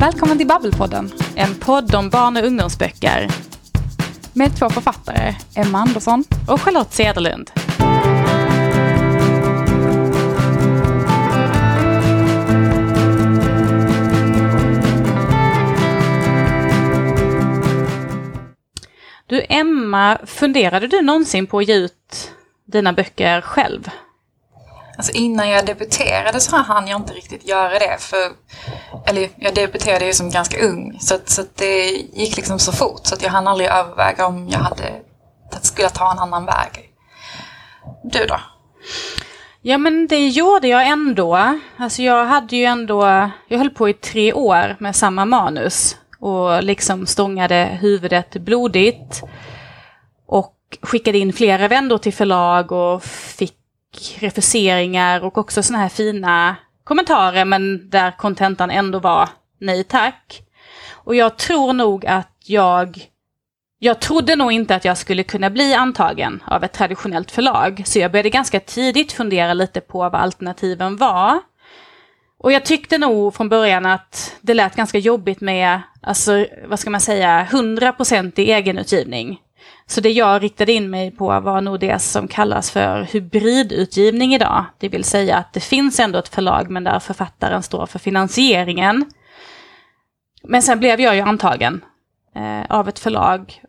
[0.00, 3.28] Välkommen till Babbelpodden, en podd om barn och ungdomsböcker.
[4.32, 7.50] Med två författare, Emma Andersson och Charlotte Cederlund.
[19.26, 22.30] Du Emma, funderade du någonsin på att ge ut
[22.66, 23.88] dina böcker själv?
[24.96, 27.96] Alltså innan jag debuterade så hann jag inte riktigt göra det.
[27.98, 28.18] För,
[29.06, 30.98] eller jag debuterade ju som ganska ung.
[31.00, 33.00] Så, så det gick liksom så fort.
[33.02, 34.92] Så att jag hann aldrig överväga om jag hade,
[35.60, 36.90] skulle ta en annan väg.
[38.02, 38.40] Du då?
[39.62, 41.58] Ja men det gjorde jag ändå.
[41.76, 45.96] Alltså jag hade ju ändå, jag höll på i tre år med samma manus.
[46.20, 49.22] Och liksom stångade huvudet blodigt.
[50.26, 53.59] Och skickade in flera vändor till förlag och fick
[54.18, 60.42] refuseringar och också sådana här fina kommentarer men där kontentan ändå var nej tack.
[60.90, 63.10] Och jag tror nog att jag
[63.82, 67.98] jag trodde nog inte att jag skulle kunna bli antagen av ett traditionellt förlag, så
[67.98, 71.40] jag började ganska tidigt fundera lite på vad alternativen var.
[72.38, 76.90] Och jag tyckte nog från början att det lät ganska jobbigt med, alltså vad ska
[76.90, 79.38] man säga, 100% i egenutgivning.
[79.86, 84.64] Så det jag riktade in mig på var nog det som kallas för hybridutgivning idag.
[84.78, 89.10] Det vill säga att det finns ändå ett förlag men där författaren står för finansieringen.
[90.42, 91.84] Men sen blev jag ju antagen
[92.36, 93.62] eh, av ett förlag.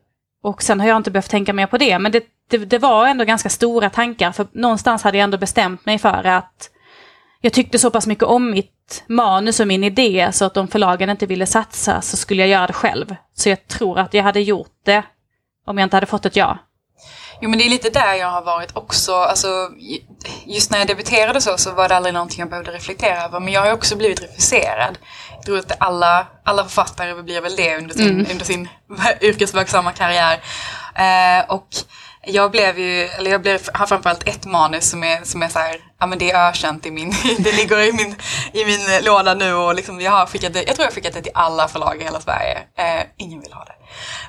[0.43, 1.99] Och sen har jag inte behövt tänka mer på det.
[1.99, 4.31] Men det, det, det, var ändå ganska stora tankar.
[4.31, 6.69] För någonstans hade jag ändå bestämt mig för att
[7.41, 11.09] jag tyckte så pass mycket om mitt manus och min idé så att om förlagen
[11.09, 13.15] inte ville satsa så skulle jag göra det själv.
[13.33, 15.03] Så jag tror att jag hade gjort det
[15.65, 16.57] om jag inte hade fått ett ja.
[17.41, 19.13] Jo men det är lite där jag har varit också.
[19.13, 19.69] Alltså,
[20.45, 23.39] just när jag debuterade så, så var det aldrig någonting jag behövde reflektera över.
[23.39, 24.97] Men jag har också blivit refuserad.
[25.35, 28.27] Jag tror att alla, alla författare blir väl det under sin, mm.
[28.31, 28.67] under sin
[29.21, 30.39] yrkesverksamma karriär.
[30.95, 31.67] Eh, och
[32.23, 35.59] jag blev ju, eller jag blev, har framförallt ett manus som är, som är så
[35.59, 38.15] här, ja men det är ökänt i min, det ligger i min,
[38.53, 41.21] i min låda nu och liksom jag har skickat det, jag tror jag skickat det
[41.21, 42.57] till alla förlag i hela Sverige.
[42.77, 43.73] Eh, ingen vill ha det.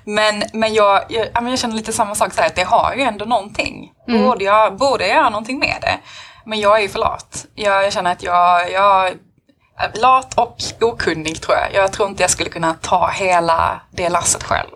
[0.05, 3.03] Men, men jag, jag, jag känner lite samma sak så här, att det har ju
[3.03, 3.93] ändå någonting.
[4.09, 4.25] Mm.
[4.25, 5.99] Borde, jag, borde jag göra någonting med det?
[6.45, 7.47] Men jag är ju för lat.
[7.55, 11.83] Jag, jag känner att jag, jag är lat och okunnig tror jag.
[11.83, 14.71] Jag tror inte jag skulle kunna ta hela det lasset själv.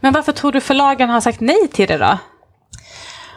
[0.00, 2.18] Men varför tror du förlagen har sagt nej till det då?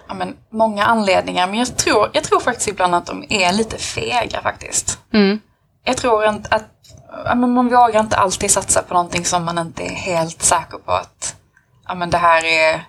[0.09, 1.47] ja, men, många anledningar.
[1.47, 4.99] Men jag tror, jag tror faktiskt ibland att de är lite fega faktiskt.
[5.13, 5.39] Mm.
[5.83, 6.65] Jag tror inte att
[7.25, 10.77] ja, men man vågar inte alltid satsa på någonting som man inte är helt säker
[10.77, 11.35] på att
[11.87, 12.85] ja, men det, här är,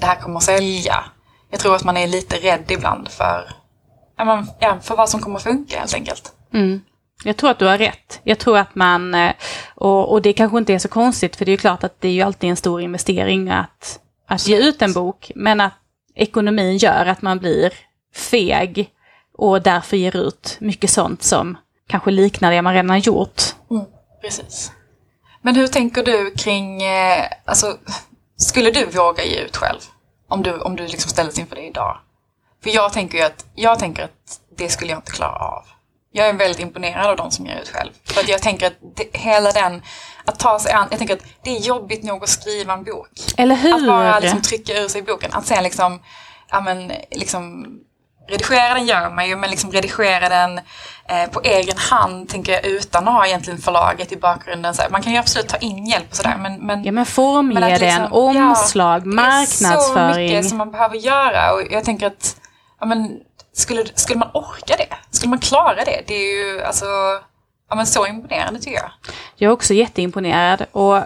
[0.00, 1.04] det här kommer att sälja.
[1.50, 3.50] Jag tror att man är lite rädd ibland för,
[4.16, 6.32] ja, men, ja, för vad som kommer att funka helt enkelt.
[6.52, 6.80] Mm.
[7.24, 8.20] Jag tror att du har rätt.
[8.24, 9.32] Jag tror att man, eh,
[9.74, 12.08] och, och det kanske inte är så konstigt för det är ju klart att det
[12.08, 15.32] är ju alltid en stor investering att, att ge ut en bok.
[15.34, 15.72] Men att
[16.14, 17.72] ekonomin gör att man blir
[18.14, 18.90] feg
[19.38, 21.56] och därför ger ut mycket sånt som
[21.86, 23.42] kanske liknar det man redan gjort.
[23.70, 23.84] Mm,
[24.22, 24.72] precis.
[25.42, 27.76] Men hur tänker du kring, eh, alltså,
[28.36, 29.80] skulle du våga ge ut själv?
[30.28, 31.98] Om du, om du liksom ställdes inför det idag?
[32.62, 35.64] För jag tänker ju att, jag tänker att det skulle jag inte klara av.
[36.12, 37.90] Jag är väldigt imponerad av de som ger ut själv.
[38.04, 39.82] För att jag tänker att det, hela den,
[40.24, 43.10] att ta sig an, jag tänker att det är jobbigt nog att skriva en bok.
[43.36, 43.74] Eller hur?
[43.74, 45.30] Att bara liksom trycka ur sig boken.
[45.32, 46.02] Att sen liksom,
[46.50, 47.66] ja men liksom
[48.28, 50.58] redigera den gör man ju, men liksom redigera den
[51.08, 54.74] eh, på egen hand, tänker jag, utan att ha egentligen förlaget i bakgrunden.
[54.74, 56.36] Så man kan ju absolut ta in hjälp och sådär.
[56.38, 59.74] Men, men, ja, men formge men liksom, den, omslag, ja, marknadsföring.
[59.96, 62.36] Det är så mycket som man behöver göra och jag tänker att,
[62.80, 63.10] ja men,
[63.52, 64.96] skulle, skulle man orka det?
[65.10, 66.02] Skulle man klara det?
[66.06, 66.84] Det är ju alltså,
[67.70, 68.90] ja men så imponerande tycker jag.
[69.36, 70.96] Jag är också jätteimponerad och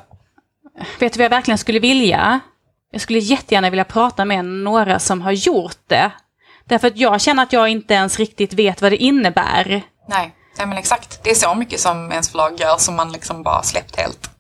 [0.98, 2.40] vet du vad jag verkligen skulle vilja?
[2.90, 6.10] Jag skulle jättegärna vilja prata med några som har gjort det
[6.68, 9.82] Därför att jag känner att jag inte ens riktigt vet vad det innebär.
[10.08, 11.24] Nej, nej men exakt.
[11.24, 14.30] Det är så mycket som ens förlag gör som man liksom bara släppt helt.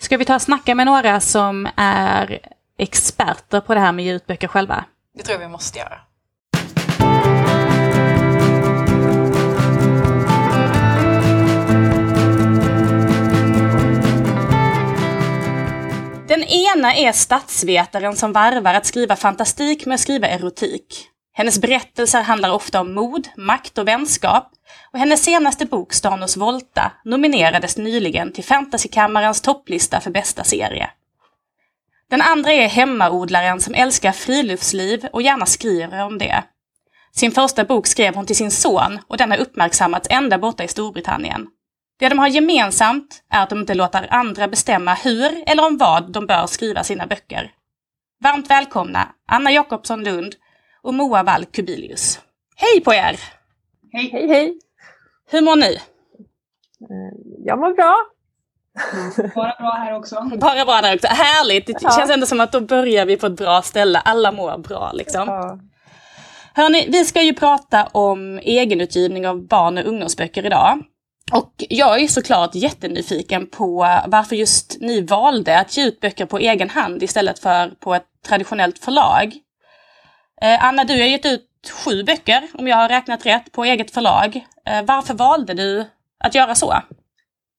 [0.00, 2.38] Ska vi ta och snacka med några som är
[2.78, 4.84] experter på det här med ljudböcker själva?
[5.16, 5.98] Det tror jag vi måste göra.
[16.28, 21.10] Den ena är statsvetaren som varvar att skriva fantastik med att skriva erotik.
[21.38, 24.50] Hennes berättelser handlar ofta om mod, makt och vänskap
[24.92, 30.90] och hennes senaste bok Stanos Volta nominerades nyligen till Fantasykammarens topplista för bästa serie.
[32.10, 36.44] Den andra är hemmaodlaren som älskar friluftsliv och gärna skriver om det.
[37.12, 40.68] Sin första bok skrev hon till sin son och den har uppmärksammats ända borta i
[40.68, 41.46] Storbritannien.
[41.98, 46.12] Det de har gemensamt är att de inte låter andra bestämma hur eller om vad
[46.12, 47.50] de bör skriva sina böcker.
[48.22, 50.34] Varmt välkomna Anna Jakobsson Lund
[50.86, 52.20] och Moa Wall Kubilius.
[52.56, 53.20] Hej på er!
[53.92, 54.58] Hej, hej, hej!
[55.30, 55.74] Hur mår ni?
[55.74, 57.96] Eh, jag mår bra.
[59.34, 60.30] Bara bra här också.
[60.40, 61.06] Bara bra där också.
[61.06, 61.66] Härligt!
[61.66, 61.90] Det ja.
[61.90, 63.98] känns ändå som att då börjar vi på ett bra ställe.
[63.98, 65.28] Alla mår bra liksom.
[65.28, 65.58] Ja.
[66.54, 70.82] Hörni, vi ska ju prata om egenutgivning av barn och ungdomsböcker idag.
[71.32, 76.38] Och jag är såklart jättenyfiken på varför just ni valde att ge ut böcker på
[76.38, 79.32] egen hand istället för på ett traditionellt förlag.
[80.42, 81.48] Eh, Anna, du har gett ut
[81.84, 84.46] sju böcker, om jag har räknat rätt, på eget förlag.
[84.66, 85.84] Eh, varför valde du
[86.24, 86.74] att göra så?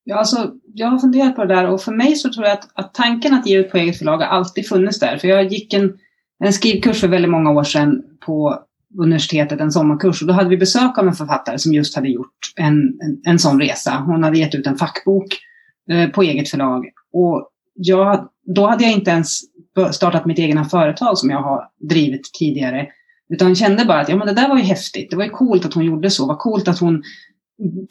[0.03, 2.69] Ja, alltså, jag har funderat på det där och för mig så tror jag att,
[2.73, 5.17] att tanken att ge ut på eget förlag har alltid funnits där.
[5.17, 5.97] För jag gick en,
[6.43, 8.63] en skrivkurs för väldigt många år sedan på
[8.99, 10.21] universitetet, en sommarkurs.
[10.21, 13.39] Och då hade vi besök av en författare som just hade gjort en, en, en
[13.39, 14.03] sån resa.
[14.05, 15.27] Hon hade gett ut en fackbok
[15.91, 16.85] eh, på eget förlag.
[17.13, 19.41] Och jag, då hade jag inte ens
[19.91, 22.87] startat mitt egna företag som jag har drivit tidigare.
[23.29, 25.09] Utan kände bara att ja, men det där var ju häftigt.
[25.09, 26.25] Det var ju coolt att hon gjorde så.
[26.25, 27.03] Vad coolt att hon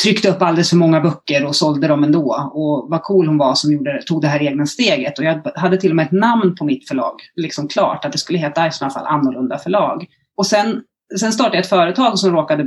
[0.03, 2.50] tryckte upp alldeles för många böcker och sålde dem ändå.
[2.55, 5.19] Och vad cool hon var som gjorde, tog det här egna steget.
[5.19, 8.19] Och jag hade till och med ett namn på mitt förlag, liksom klart, att det
[8.19, 10.06] skulle heta i sådana fall Annorlunda förlag.
[10.37, 10.82] Och sen,
[11.21, 12.65] sen startade jag ett företag som råkade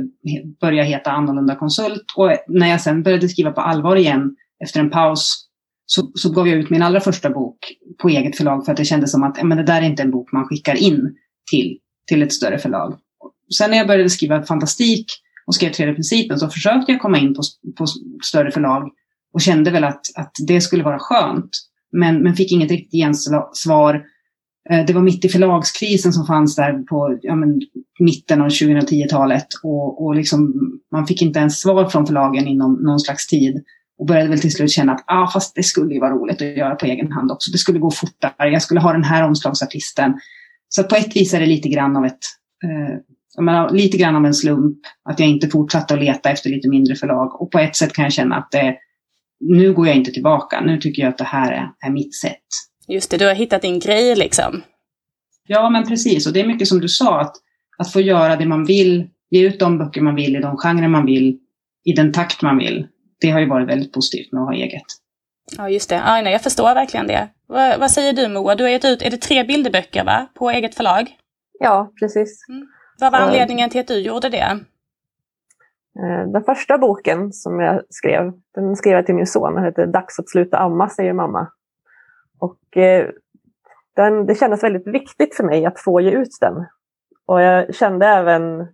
[0.60, 2.04] börja heta Annorlunda konsult.
[2.16, 5.49] Och när jag sen började skriva på allvar igen efter en paus
[5.92, 7.58] så, så gav jag ut min allra första bok
[8.02, 10.10] på eget förlag för att det kändes som att men det där är inte en
[10.10, 11.16] bok man skickar in
[11.50, 12.98] till, till ett större förlag.
[13.58, 15.06] Sen när jag började skriva fantastik
[15.46, 17.42] och skrev tredje principen så försökte jag komma in på,
[17.78, 17.86] på
[18.24, 18.90] större förlag
[19.32, 21.50] och kände väl att, att det skulle vara skönt.
[21.92, 24.02] Men, men fick inget riktigt gensvar.
[24.70, 27.60] Eh, det var mitt i förlagskrisen som fanns där på ja, men,
[27.98, 30.54] mitten av 2010-talet och, och liksom,
[30.92, 33.64] man fick inte ens svar från förlagen inom någon slags tid.
[34.00, 36.56] Och började väl till slut känna att ah, fast det skulle ju vara roligt att
[36.56, 37.50] göra på egen hand också.
[37.50, 38.50] Det skulle gå fortare.
[38.50, 40.20] Jag skulle ha den här omslagsartisten.
[40.68, 42.18] Så på ett vis är det lite grann av ett
[42.64, 42.96] eh,
[43.34, 46.68] jag menar, lite grann av en slump att jag inte fortsatte att leta efter lite
[46.68, 47.40] mindre förlag.
[47.40, 48.76] Och på ett sätt kan jag känna att det,
[49.40, 50.60] nu går jag inte tillbaka.
[50.60, 52.44] Nu tycker jag att det här är, är mitt sätt.
[52.88, 54.62] Just det, du har hittat din grej liksom.
[55.46, 56.26] Ja, men precis.
[56.26, 57.36] Och det är mycket som du sa, att,
[57.78, 60.88] att få göra det man vill, ge ut de böcker man vill i de genrer
[60.88, 61.38] man vill,
[61.84, 62.86] i den takt man vill.
[63.20, 64.82] Det har ju varit väldigt positivt med att ha eget.
[65.56, 65.94] Ja, just det.
[65.94, 67.28] Ja, nej, jag förstår verkligen det.
[67.46, 68.54] Vad, vad säger du Moa?
[68.54, 70.26] Du har gett ut, är det tre bilderböcker va?
[70.34, 71.16] På eget förlag?
[71.58, 72.48] Ja, precis.
[72.48, 72.66] Mm.
[73.00, 74.60] Vad var anledningen till att du gjorde det?
[75.98, 79.54] Eh, den första boken som jag skrev, den skrev jag till min son.
[79.54, 81.48] Den heter Dags att sluta amma, säger mamma.
[82.38, 83.08] Och eh,
[83.96, 86.66] den, det kändes väldigt viktigt för mig att få ge ut den.
[87.26, 88.68] Och jag kände även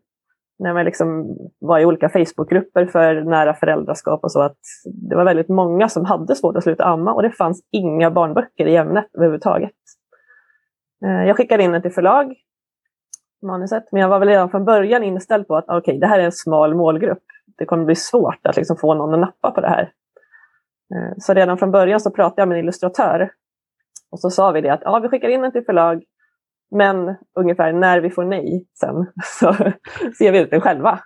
[0.59, 4.59] när man liksom var i olika Facebookgrupper för nära föräldraskap och så att
[5.11, 8.67] det var väldigt många som hade svårt att sluta amma och det fanns inga barnböcker
[8.67, 9.73] i ämnet överhuvudtaget.
[11.05, 12.35] Eh, jag skickade in den till förlag
[13.43, 13.85] manuset.
[13.93, 16.33] Men jag var väl redan från början inställd på att okay, det här är en
[16.33, 17.23] smal målgrupp.
[17.59, 19.93] Det kommer bli svårt att liksom få någon att nappa på det här.
[20.95, 23.31] Eh, så redan från början så pratade jag med en illustratör.
[24.11, 26.03] Och så sa vi det att ja, vi skickar in den till förlag.
[26.71, 29.07] Men ungefär när vi får nej sen
[29.41, 29.57] så
[30.19, 31.01] ser vi ut den själva.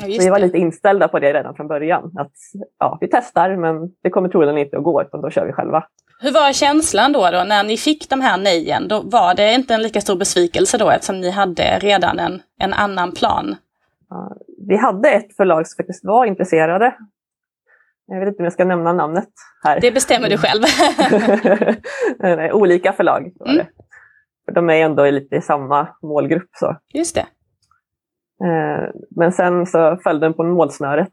[0.00, 2.12] Ja, så vi var lite inställda på det redan från början.
[2.16, 2.32] Att
[2.78, 5.84] ja, vi testar men det kommer troligen inte att gå utan då kör vi själva.
[6.20, 8.88] Hur var känslan då, då när ni fick de här nejen?
[8.88, 12.72] Då var det inte en lika stor besvikelse då eftersom ni hade redan en, en
[12.72, 13.56] annan plan?
[14.08, 14.36] Ja,
[14.68, 16.94] vi hade ett förlag som faktiskt var intresserade.
[18.06, 19.28] Jag vet inte om jag ska nämna namnet
[19.64, 19.80] här.
[19.80, 20.62] Det bestämmer du själv.
[22.52, 23.58] Olika förlag var mm.
[23.58, 23.66] det.
[23.66, 23.91] För
[24.52, 26.50] de är ändå lite i samma målgrupp.
[26.52, 26.76] Så.
[26.94, 27.26] Just det.
[28.44, 31.12] Eh, men sen så föll den på målsnöret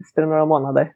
[0.00, 0.92] efter några månader.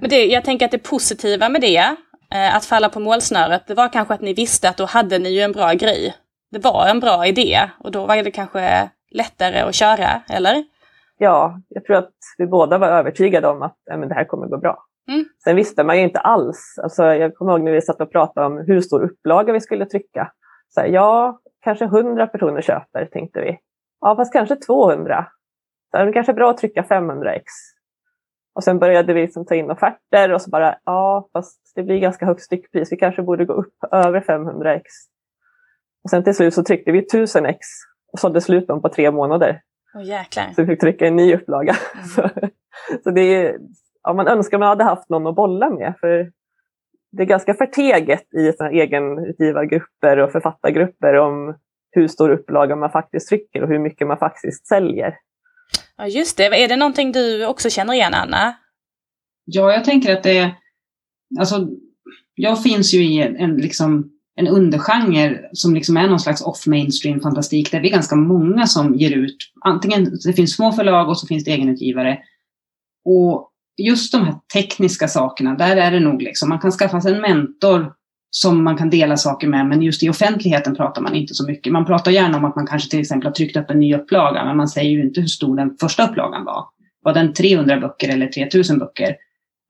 [0.00, 1.96] Men det, jag tänker att det positiva med det,
[2.34, 5.28] eh, att falla på målsnöret, det var kanske att ni visste att då hade ni
[5.28, 6.14] ju en bra grej.
[6.50, 10.64] Det var en bra idé och då var det kanske lättare att köra, eller?
[11.18, 14.46] Ja, jag tror att vi båda var övertygade om att äh, men det här kommer
[14.46, 14.84] gå bra.
[15.08, 15.24] Mm.
[15.44, 16.78] Sen visste man ju inte alls.
[16.82, 19.86] Alltså, jag kommer ihåg när vi satt och pratade om hur stor upplaga vi skulle
[19.86, 20.32] trycka.
[20.68, 23.58] Så här, ja, kanske 100 personer köper, tänkte vi.
[24.00, 25.26] Ja, fast kanske 200.
[25.90, 27.44] Så det är kanske bra att trycka 500 ex.
[28.54, 31.98] Och sen började vi liksom ta in offerter och så bara, ja fast det blir
[31.98, 34.84] ganska högt styckpris, vi kanske borde gå upp över 500 ex.
[36.04, 37.58] Och sen till slut så tryckte vi 1000 ex
[38.12, 39.60] och sålde slut dem på tre månader.
[39.94, 40.52] Oh, jäklar.
[40.56, 41.76] Så vi fick trycka en ny upplaga.
[41.94, 42.06] Mm.
[42.08, 42.28] så,
[43.04, 43.58] så det är,
[44.06, 45.94] ja, man önskar man hade haft någon att bolla med.
[46.00, 46.32] För
[47.12, 51.54] det är ganska förteget i egenutgivargrupper och författargrupper om
[51.90, 55.14] hur stor upplaga man faktiskt trycker och hur mycket man faktiskt säljer.
[55.96, 56.44] Ja, just det.
[56.44, 58.56] Är det någonting du också känner igen, Anna?
[59.44, 60.54] Ja, jag tänker att det är...
[61.38, 61.68] Alltså,
[62.34, 67.20] jag finns ju i en, en, liksom, en undergenre som liksom är någon slags off-mainstream
[67.20, 71.18] fantastik där vi är ganska många som ger ut, antingen det finns små förlag och
[71.18, 72.18] så finns det egenutgivare.
[73.04, 77.14] Och just de här tekniska sakerna, där är det nog liksom, man kan skaffa sig
[77.14, 77.92] en mentor
[78.30, 81.72] som man kan dela saker med, men just i offentligheten pratar man inte så mycket.
[81.72, 84.44] Man pratar gärna om att man kanske till exempel har tryckt upp en ny upplaga,
[84.44, 86.64] men man säger ju inte hur stor den första upplagan var.
[87.02, 89.16] Var den 300 böcker eller 3000 böcker?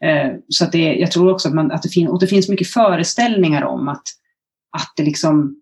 [0.05, 2.49] Eh, så att det, jag tror också att, man, att det, fin, och det finns
[2.49, 4.03] mycket föreställningar om att,
[4.77, 5.61] att det liksom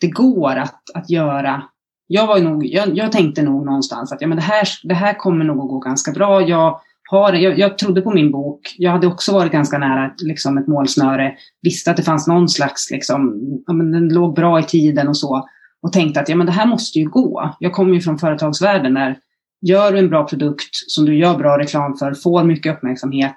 [0.00, 1.62] det går att, att göra.
[2.06, 5.18] Jag, var nog, jag, jag tänkte nog någonstans att ja, men det, här, det här
[5.18, 6.48] kommer nog att gå ganska bra.
[6.48, 6.80] Jag,
[7.12, 8.74] har, jag, jag trodde på min bok.
[8.78, 11.34] Jag hade också varit ganska nära liksom, ett målsnöre.
[11.62, 15.16] Visste att det fanns någon slags, liksom, ja, men den låg bra i tiden och
[15.16, 15.48] så.
[15.82, 17.56] Och tänkte att ja, men det här måste ju gå.
[17.58, 19.18] Jag kommer ju från företagsvärlden där
[19.66, 23.36] gör du en bra produkt som du gör bra reklam för, får mycket uppmärksamhet,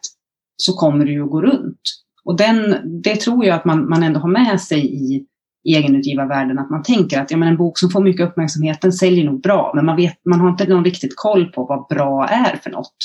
[0.58, 1.82] så kommer det ju att gå runt.
[2.24, 5.26] Och den, det tror jag att man, man ändå har med sig i
[5.68, 9.26] egenutgivarvärlden, att man tänker att ja, men en bok som får mycket uppmärksamhet, den säljer
[9.26, 12.56] nog bra, men man, vet, man har inte någon riktigt koll på vad bra är
[12.56, 12.96] för något.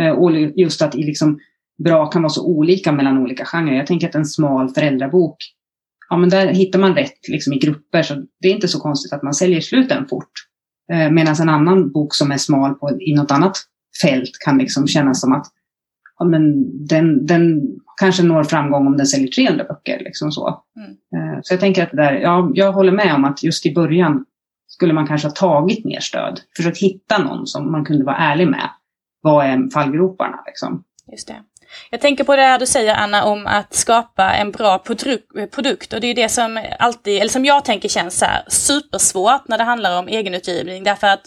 [0.00, 1.38] Eh, och just att liksom,
[1.84, 3.74] bra kan vara så olika mellan olika genrer.
[3.74, 5.36] Jag tänker att en smal föräldrabok,
[6.08, 9.12] ja men där hittar man rätt liksom, i grupper, så det är inte så konstigt
[9.12, 10.32] att man säljer slut den fort.
[10.92, 13.58] Eh, Medan en annan bok som är smal på, i något annat
[14.02, 15.46] fält kan liksom kännas som att
[16.18, 17.62] ja, men den, den
[18.00, 19.98] kanske når framgång om den säljer 300 böcker.
[20.04, 20.62] Liksom så.
[20.76, 20.90] Mm.
[20.90, 23.74] Eh, så jag tänker att det där, ja, jag håller med om att just i
[23.74, 24.24] början
[24.66, 26.40] skulle man kanske ha tagit mer stöd.
[26.56, 28.70] Försökt hitta någon som man kunde vara ärlig med.
[29.24, 30.42] Vad är fallgroparna?
[30.46, 30.84] Liksom?
[31.12, 31.36] Just det.
[31.90, 34.78] Jag tänker på det här du säger Anna om att skapa en bra
[35.50, 39.48] produkt och det är det som alltid, eller som jag tänker känns så här supersvårt
[39.48, 41.22] när det handlar om egenutgivning därför att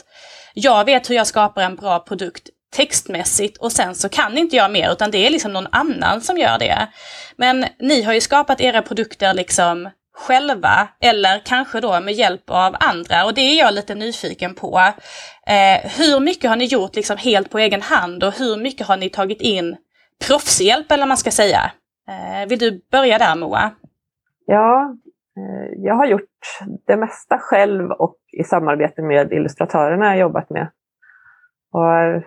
[0.53, 4.71] jag vet hur jag skapar en bra produkt textmässigt och sen så kan inte jag
[4.71, 6.87] mer utan det är liksom någon annan som gör det.
[7.35, 12.75] Men ni har ju skapat era produkter liksom själva eller kanske då med hjälp av
[12.79, 14.79] andra och det är jag lite nyfiken på.
[15.47, 18.97] Eh, hur mycket har ni gjort liksom helt på egen hand och hur mycket har
[18.97, 19.77] ni tagit in
[20.27, 21.71] proffshjälp eller vad man ska säga?
[22.09, 23.71] Eh, vill du börja där Moa?
[24.45, 24.95] Ja,
[25.37, 26.29] eh, jag har gjort
[26.87, 30.71] det mesta själv och i samarbete med illustratörerna jag jobbat med.
[31.73, 32.21] Och eh,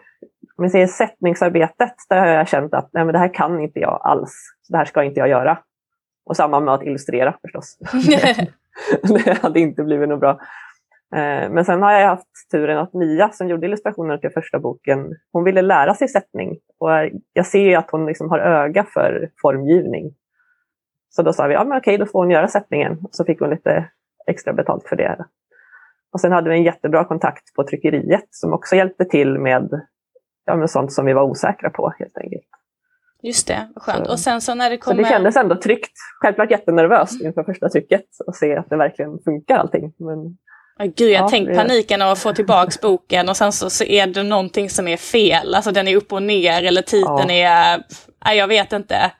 [0.56, 3.80] om vi säger sättningsarbetet, där har jag känt att nej, men det här kan inte
[3.80, 4.32] jag alls.
[4.68, 5.58] det här ska inte jag göra.
[6.30, 7.78] Och samma med att illustrera förstås.
[9.24, 10.30] det hade inte blivit något bra.
[11.14, 15.16] Eh, men sen har jag haft turen att Mia som gjorde illustrationerna till första boken,
[15.32, 16.58] hon ville lära sig sättning.
[16.78, 16.90] Och
[17.32, 20.14] jag ser att hon liksom har öga för formgivning.
[21.08, 22.98] Så då sa vi, ja men okej, då får hon göra sättningen.
[23.10, 23.90] Så fick hon lite
[24.26, 25.24] extra betalt för det.
[26.12, 29.80] Och sen hade vi en jättebra kontakt på tryckeriet som också hjälpte till med,
[30.44, 32.59] ja, med sånt som vi var osäkra på helt enkelt.
[33.22, 34.06] Just det, vad skönt.
[34.06, 35.02] Så, och sen så när det kommer...
[35.02, 35.92] Så det kändes ändå tryggt.
[36.22, 39.92] Självklart jättenervöst inför första trycket och se att det verkligen funkar allting.
[39.98, 40.36] Men
[40.86, 44.06] Gud, jag ja, tänkt paniken av att få tillbaks boken och sen så, så är
[44.06, 45.54] det någonting som är fel.
[45.54, 47.74] Alltså den är upp och ner eller titeln ja.
[47.74, 47.82] är...
[48.24, 49.12] Nej, jag vet inte.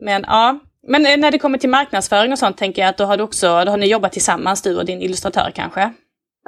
[0.00, 0.58] Men ja,
[0.88, 3.64] men när det kommer till marknadsföring och sånt tänker jag att då har, du också,
[3.64, 5.92] då har ni jobbat tillsammans, du och din illustratör kanske?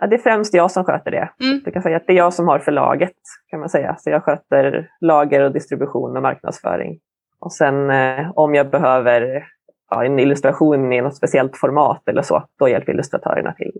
[0.00, 1.30] Ja, det är främst jag som sköter det.
[1.40, 1.62] Mm.
[1.64, 3.16] Du kan säga att det är jag som har förlaget,
[3.50, 3.96] kan man säga.
[3.98, 7.00] Så jag sköter lager och distribution och marknadsföring.
[7.40, 9.44] Och sen eh, om jag behöver
[9.90, 13.72] ja, en illustration i något speciellt format eller så, då hjälper illustratörerna till.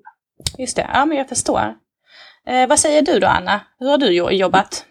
[0.59, 1.61] Just det, ja men jag förstår.
[2.47, 3.61] Eh, vad säger du då Anna?
[3.79, 4.87] Hur har du jobbat?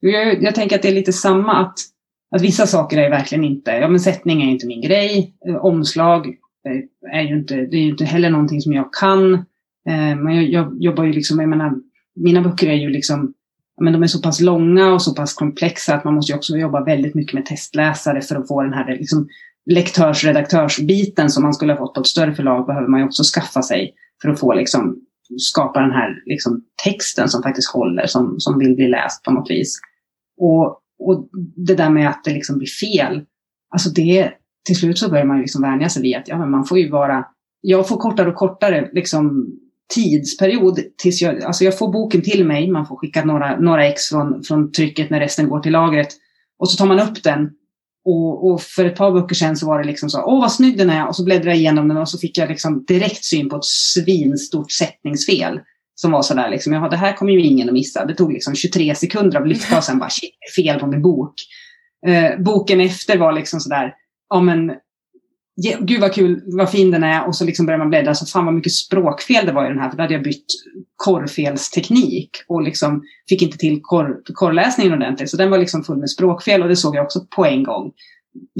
[0.00, 1.74] Jag, jag tänker att det är lite samma, att,
[2.36, 6.26] att vissa saker är verkligen inte, ja men sättning är inte min grej, eh, omslag
[6.26, 9.44] eh, är ju inte, det är ju inte heller någonting som jag kan.
[9.88, 11.74] Eh, men jag, jag, jobbar ju liksom, jag menar,
[12.14, 13.34] mina böcker är ju liksom,
[13.80, 16.56] men de är så pass långa och så pass komplexa att man måste ju också
[16.56, 19.28] jobba väldigt mycket med testläsare för att få den här liksom,
[19.70, 23.62] lektörs-redaktörsbiten som man skulle ha fått på ett större förlag behöver man ju också skaffa
[23.62, 24.96] sig för att få liksom,
[25.38, 29.50] skapa den här liksom, texten som faktiskt håller, som, som vill bli läst på något
[29.50, 29.80] vis.
[30.40, 30.66] Och,
[30.98, 33.22] och det där med att det liksom blir fel,
[33.74, 34.32] alltså det,
[34.66, 36.78] till slut så börjar man ju liksom vänja sig vid att ja, men man får
[36.78, 37.24] ju vara,
[37.60, 39.52] jag får kortare och kortare liksom,
[39.94, 44.08] tidsperiod tills jag, alltså jag får boken till mig, man får skicka några, några ex
[44.08, 46.08] från, från trycket när resten går till lagret.
[46.58, 47.50] Och så tar man upp den
[48.04, 50.78] och, och, för ett par böcker sedan så var det liksom så, åh vad snygg
[50.78, 53.48] den är, och så bläddrade jag igenom den och så fick jag liksom direkt syn
[53.48, 55.60] på ett svinstort sättningsfel.
[55.94, 58.04] Som var sådär liksom, det här kommer ju ingen att missa.
[58.04, 61.34] Det tog liksom 23 sekunder av lyfta och sen bara, shit, fel på min bok.
[62.06, 63.94] Eh, boken efter var liksom sådär,
[64.28, 64.72] ja men
[65.80, 67.26] gud vad kul, vad fin den är.
[67.26, 69.78] Och så liksom börjar man bläddra, så fan vad mycket språkfel det var i den
[69.78, 69.90] här.
[69.90, 70.46] För då hade jag bytt
[70.96, 75.30] korrfelsteknik och liksom fick inte till korr, korrläsningen ordentligt.
[75.30, 77.92] Så den var liksom full med språkfel och det såg jag också på en gång.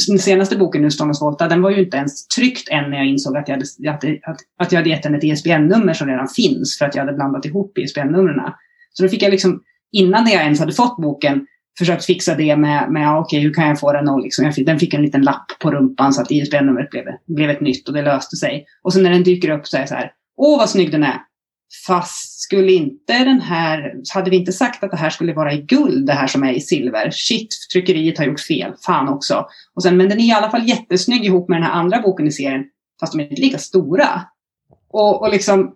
[0.09, 3.07] Den senaste boken nu, Stångens Volta, den var ju inte ens tryckt än när jag
[3.07, 6.29] insåg att jag hade, att, att, att jag hade gett den ett ISBN-nummer som redan
[6.29, 8.53] finns för att jag hade blandat ihop ISBN-numren.
[8.93, 11.47] Så då fick jag liksom, innan jag ens hade fått boken,
[11.79, 14.55] försökt fixa det med, med okej, okay, hur kan jag få den att liksom, jag
[14.55, 17.89] fick, den fick en liten lapp på rumpan så att ISBN-numret blev, blev ett nytt
[17.89, 18.67] och det löste sig.
[18.83, 21.03] Och sen när den dyker upp så är det så här, åh vad snygg den
[21.03, 21.21] är.
[21.87, 25.63] Fast skulle inte den här, hade vi inte sagt att det här skulle vara i
[25.63, 27.11] guld, det här som är i silver?
[27.11, 29.47] Shit, tryckeriet har gjort fel, fan också.
[29.75, 32.27] Och sen, men den är i alla fall jättesnygg ihop med den här andra boken
[32.27, 32.65] i serien,
[33.01, 34.09] fast de är inte lika stora.
[34.91, 35.75] Och, och liksom,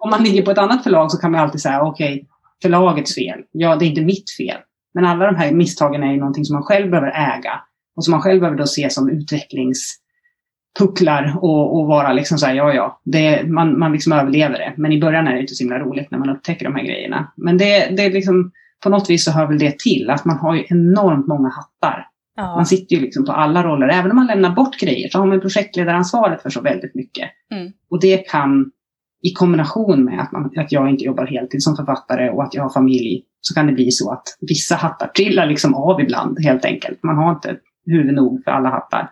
[0.00, 2.26] om man ligger på ett annat förlag så kan man alltid säga, okej, okay,
[2.62, 3.40] förlagets fel.
[3.52, 4.58] Ja, det är inte mitt fel.
[4.98, 7.60] Men alla de här misstagen är ju någonting som man själv behöver äga
[7.96, 12.54] och som man själv behöver då se som utvecklingspucklar och, och vara liksom så här,
[12.54, 14.74] ja ja, det, man, man liksom överlever det.
[14.76, 17.32] Men i början är det inte så himla roligt när man upptäcker de här grejerna.
[17.36, 18.52] Men det, det är liksom,
[18.82, 22.06] på något vis så hör väl det till att man har ju enormt många hattar.
[22.36, 22.56] Ja.
[22.56, 23.88] Man sitter ju liksom på alla roller.
[23.88, 27.30] Även om man lämnar bort grejer så har man projektledaransvaret för så väldigt mycket.
[27.52, 27.72] Mm.
[27.90, 28.70] Och det kan
[29.22, 32.62] i kombination med att, man, att jag inte jobbar heltid som författare och att jag
[32.62, 36.64] har familj så kan det bli så att vissa hattar trillar liksom av ibland helt
[36.64, 37.02] enkelt.
[37.02, 39.10] Man har inte huvud nog för alla hattar.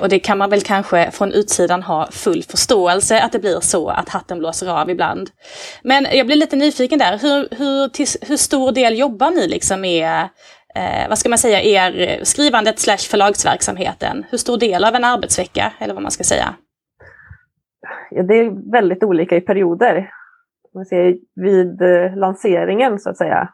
[0.00, 3.88] Och det kan man väl kanske från utsidan ha full förståelse att det blir så
[3.88, 5.30] att hatten blåser av ibland.
[5.82, 9.80] Men jag blir lite nyfiken där, hur, hur, till, hur stor del jobbar ni liksom
[9.80, 10.28] med,
[10.74, 14.24] eh, vad ska man säga, er skrivandet slash förlagsverksamheten?
[14.30, 16.54] Hur stor del av en arbetsvecka, eller vad man ska säga?
[18.10, 20.10] Ja, det är väldigt olika i perioder.
[20.74, 23.48] Man ser, vid eh, lanseringen så att säga,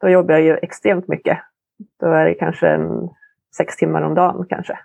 [0.00, 1.38] då jobbar jag ju extremt mycket.
[2.00, 3.08] Då är det kanske en
[3.56, 4.78] sex timmar om dagen kanske.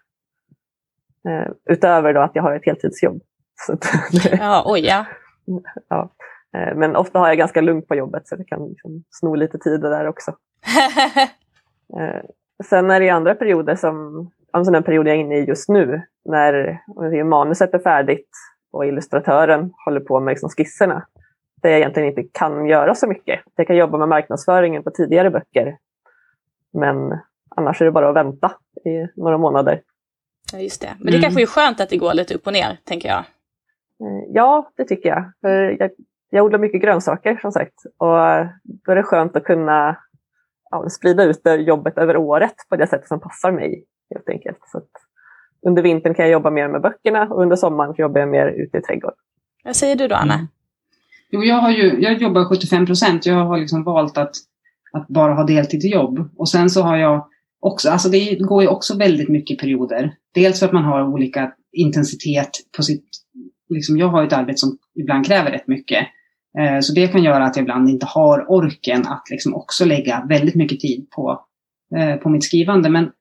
[1.28, 3.22] Eh, utöver då att jag har ett heltidsjobb.
[4.40, 5.06] ja, oj ja.
[5.90, 6.10] ja.
[6.58, 9.58] Eh, men ofta har jag ganska lugnt på jobbet så det kan liksom sno lite
[9.58, 10.32] tid där också.
[12.00, 12.22] eh,
[12.64, 16.01] sen är det andra perioder som, en sån period jag är inne i just nu,
[16.25, 18.30] när manuset är färdigt
[18.72, 21.08] och illustratören håller på med liksom skisserna.
[21.66, 23.40] Där jag egentligen inte kan göra så mycket.
[23.56, 25.78] Jag kan jobba med marknadsföringen på tidigare böcker.
[26.74, 27.20] Men
[27.56, 28.51] annars är det bara att vänta
[28.86, 29.82] i några månader.
[30.54, 30.90] Ja, just det.
[30.98, 31.22] Men det mm.
[31.22, 33.18] kanske är skönt att det går lite upp och ner, tänker jag.
[33.18, 35.32] Eh, ja, det tycker jag.
[35.42, 35.92] För jag,
[36.30, 37.74] jag odlar mycket grönsaker som sagt.
[37.98, 38.16] Och
[38.64, 39.98] då är det skönt att kunna
[40.72, 43.86] ja, sprida ut det jobbet över året på det sätt som passar mig.
[44.14, 44.60] helt enkelt.
[44.72, 44.82] Så
[45.68, 48.78] under vintern kan jag jobba mer med böckerna och under sommaren jobbar jag mer ute
[48.78, 49.18] i trädgården.
[49.64, 50.48] Vad säger du då, Anna?
[51.31, 53.25] Jo, jag, har ju, jag jobbar 75 procent.
[53.25, 54.35] Jag har liksom valt att,
[54.92, 56.29] att bara ha deltidsjobb.
[56.38, 57.27] Och sen så har jag
[57.59, 60.14] också, alltså det går ju också väldigt mycket perioder.
[60.33, 63.05] Dels för att man har olika intensitet på sitt,
[63.70, 66.07] liksom jag har ett arbete som ibland kräver rätt mycket.
[66.59, 70.25] Eh, så det kan göra att jag ibland inte har orken att liksom också lägga
[70.29, 71.46] väldigt mycket tid på,
[71.96, 72.90] eh, på mitt skrivande.
[72.90, 73.11] Men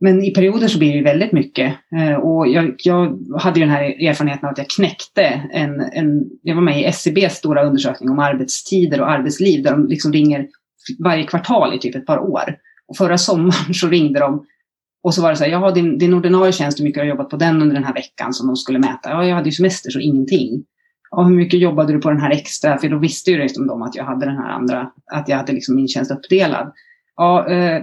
[0.00, 1.74] men i perioder så blir det väldigt mycket.
[1.96, 6.24] Eh, och jag, jag hade ju den här erfarenheten av att jag knäckte en, en...
[6.42, 10.46] Jag var med i SCBs stora undersökning om arbetstider och arbetsliv där de liksom ringer
[11.04, 12.56] varje kvartal i typ ett par år.
[12.88, 14.46] Och förra sommaren så ringde de
[15.02, 17.10] och så var det så här, ja din, din ordinarie tjänst, hur mycket har du
[17.10, 19.10] jobbat på den under den här veckan som de skulle mäta?
[19.10, 20.64] Ja, jag hade ju semester så ingenting.
[21.10, 22.78] Ja, hur mycket jobbade du på den här extra?
[22.78, 25.52] För då visste ju liksom de att jag hade den här andra, att jag hade
[25.52, 26.72] liksom min tjänst uppdelad.
[27.20, 27.82] Ja, eh,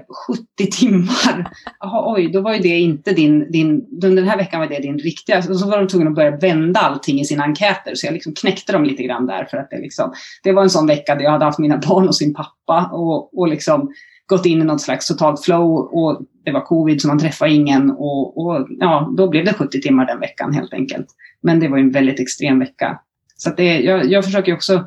[0.58, 1.52] 70 timmar.
[1.84, 5.00] Aha, oj, då var ju det inte din, din, den här veckan var det din
[5.00, 5.38] riktiga.
[5.38, 7.96] Och så var de tvungna att börja vända allting i sina enkäter.
[7.96, 9.46] Så jag liksom knäckte dem lite grann där.
[9.46, 12.08] För att det, liksom, det var en sån vecka där jag hade haft mina barn
[12.08, 12.90] och sin pappa.
[12.94, 13.92] Och, och liksom
[14.26, 15.72] gått in i något slags totalt flow.
[15.78, 17.92] Och det var covid så man träffade ingen.
[17.92, 21.08] Och, och ja, då blev det 70 timmar den veckan helt enkelt.
[21.42, 23.00] Men det var ju en väldigt extrem vecka.
[23.36, 24.86] Så att det, jag, jag försöker också,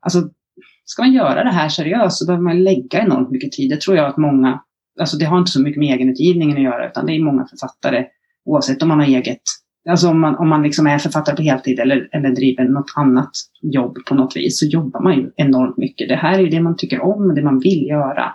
[0.00, 0.28] alltså
[0.90, 3.70] ska man göra det här seriöst så behöver man lägga enormt mycket tid.
[3.70, 4.60] Det tror jag att många,
[5.00, 8.06] alltså det har inte så mycket med egenutgivningen att göra, utan det är många författare,
[8.44, 9.40] oavsett om man har eget,
[9.88, 13.30] alltså om man, om man liksom är författare på heltid eller, eller driver något annat
[13.62, 16.08] jobb på något vis, så jobbar man ju enormt mycket.
[16.08, 18.32] Det här är ju det man tycker om, det man vill göra.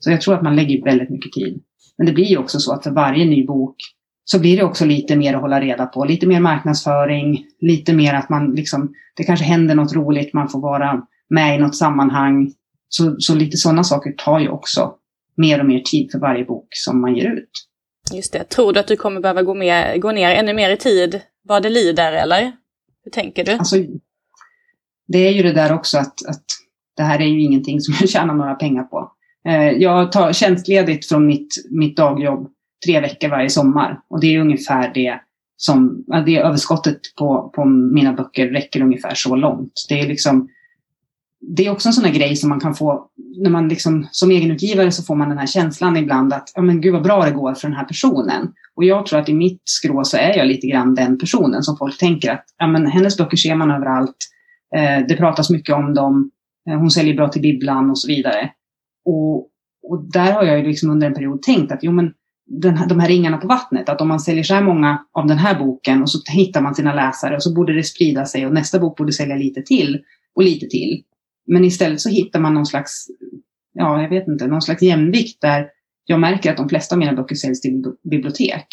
[0.00, 1.62] Så jag tror att man lägger väldigt mycket tid.
[1.98, 3.76] Men det blir ju också så att för varje ny bok
[4.24, 6.04] så blir det också lite mer att hålla reda på.
[6.04, 10.60] Lite mer marknadsföring, lite mer att man liksom, det kanske händer något roligt, man får
[10.60, 12.52] vara med i något sammanhang.
[12.88, 14.94] Så, så lite sådana saker tar ju också
[15.36, 17.50] mer och mer tid för varje bok som man ger ut.
[18.12, 18.44] Just det.
[18.44, 21.62] Tror du att du kommer behöva gå, med, gå ner ännu mer i tid vad
[21.62, 22.52] det lider, eller?
[23.04, 23.52] Hur tänker du?
[23.52, 23.76] Alltså,
[25.08, 26.44] det är ju det där också att, att
[26.96, 29.12] det här är ju ingenting som jag tjänar några pengar på.
[29.48, 32.48] Eh, jag tar tjänstledigt från mitt, mitt dagjobb
[32.86, 34.00] tre veckor varje sommar.
[34.10, 35.20] Och det är ungefär det
[35.56, 39.72] som, det överskottet på, på mina böcker räcker ungefär så långt.
[39.88, 40.48] Det är liksom,
[41.40, 44.30] det är också en sån här grej som man kan få, när man liksom, som
[44.30, 47.30] egenutgivare så får man den här känslan ibland att, ja men gud vad bra det
[47.30, 48.52] går för den här personen.
[48.74, 51.76] Och jag tror att i mitt skrå så är jag lite grann den personen som
[51.76, 54.16] folk tänker att, ja men hennes böcker ser man överallt,
[54.76, 56.30] eh, det pratas mycket om dem,
[56.70, 58.50] eh, hon säljer bra till bibblan och så vidare.
[59.04, 59.36] Och,
[59.82, 62.12] och där har jag ju liksom under en period tänkt att, jo men
[62.46, 65.26] den här, de här ringarna på vattnet, att om man säljer så här många av
[65.26, 68.46] den här boken och så hittar man sina läsare och så borde det sprida sig
[68.46, 70.02] och nästa bok borde sälja lite till
[70.34, 71.02] och lite till.
[71.52, 73.06] Men istället så hittar man någon slags,
[73.72, 75.66] ja jag vet inte, någon slags jämvikt där
[76.04, 78.66] jag märker att de flesta av mina böcker säljs till bibliotek.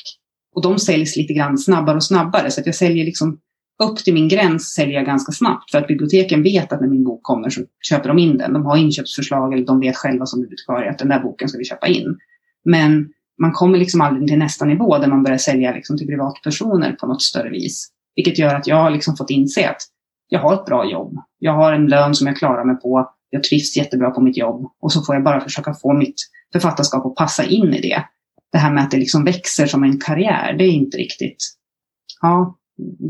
[0.56, 3.40] Och de säljs lite grann snabbare och snabbare så att jag säljer liksom
[3.84, 7.04] upp till min gräns säljer jag ganska snabbt för att biblioteken vet att när min
[7.04, 8.54] bok kommer så köper de in den.
[8.54, 11.66] De har inköpsförslag eller de vet själva som bibliotekarie att den där boken ska vi
[11.66, 12.18] köpa in.
[12.66, 13.10] Men
[13.42, 17.08] man kommer liksom aldrig till nästa nivå där man börjar sälja liksom till privatpersoner på
[17.08, 17.90] något större vis.
[18.16, 19.82] Vilket gör att jag har liksom fått inse att
[20.28, 21.18] jag har ett bra jobb.
[21.46, 23.10] Jag har en lön som jag klarar mig på.
[23.30, 24.72] Jag trivs jättebra på mitt jobb.
[24.82, 26.16] Och så får jag bara försöka få mitt
[26.54, 28.04] författarskap att passa in i det.
[28.52, 31.38] Det här med att det liksom växer som en karriär, det är inte riktigt...
[32.22, 32.58] Ja,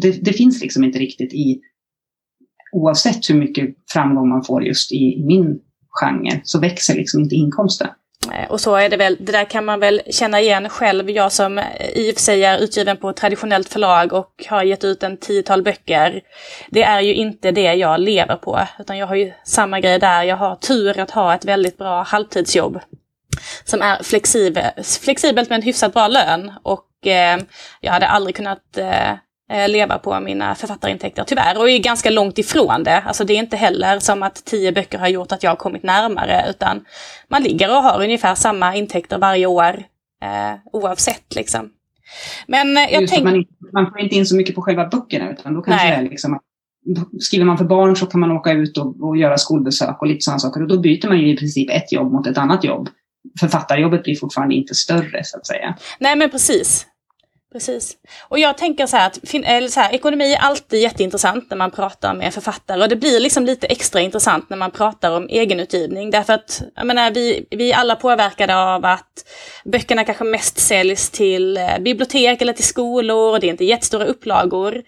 [0.01, 1.61] det, det finns liksom inte riktigt i...
[2.73, 5.59] Oavsett hur mycket framgång man får just i, i min
[6.01, 7.87] genre så växer liksom inte inkomsten.
[8.33, 11.09] Eh, och så är det väl, det där kan man väl känna igen själv.
[11.09, 14.63] Jag som eh, i och för sig är utgiven på ett traditionellt förlag och har
[14.63, 16.21] gett ut en tiotal böcker.
[16.69, 20.23] Det är ju inte det jag lever på, utan jag har ju samma grej där.
[20.23, 22.79] Jag har tur att ha ett väldigt bra halvtidsjobb.
[23.63, 26.53] Som är flexibelt, flexibelt med en hyfsat bra lön.
[26.63, 27.39] Och eh,
[27.81, 29.13] jag hade aldrig kunnat Eh,
[29.67, 31.59] leva på mina författarintäkter tyvärr.
[31.59, 33.01] Och är ganska långt ifrån det.
[33.01, 35.83] Alltså det är inte heller som att tio böcker har gjort att jag har kommit
[35.83, 36.85] närmare utan
[37.27, 39.83] man ligger och har ungefär samma intäkter varje år
[40.23, 41.69] eh, oavsett liksom.
[42.47, 43.31] Men eh, jag tänker...
[43.31, 45.97] Man, man, får inte in så mycket på själva böckerna utan då kanske Nej.
[45.97, 46.39] det är liksom
[47.19, 50.21] Skriver man för barn så kan man åka ut och, och göra skolbesök och lite
[50.21, 50.61] sådana saker.
[50.61, 52.89] Och då byter man ju i princip ett jobb mot ett annat jobb
[53.39, 55.75] författarjobbet blir fortfarande inte större så att säga.
[55.99, 56.87] Nej men precis.
[57.55, 57.97] Precis.
[58.29, 61.71] Och jag tänker så här att eller så här, ekonomi är alltid jätteintressant när man
[61.71, 66.11] pratar med författare och det blir liksom lite extra intressant när man pratar om egenutgivning
[66.11, 69.25] därför att jag menar, vi, vi är alla påverkade av att
[69.65, 74.05] böckerna kanske mest säljs till eh, bibliotek eller till skolor och det är inte jättestora
[74.05, 74.83] upplagor.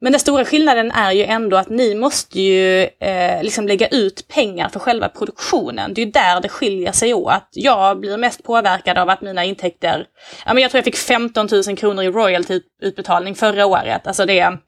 [0.00, 4.28] Men den stora skillnaden är ju ändå att ni måste ju eh, liksom lägga ut
[4.28, 5.94] pengar för själva produktionen.
[5.94, 7.48] Det är ju där det skiljer sig åt.
[7.52, 10.06] Jag blir mest påverkad av att mina intäkter,
[10.46, 14.06] ja men jag tror jag fick 15 000 kronor i royaltyutbetalning förra året.
[14.06, 14.58] Alltså det är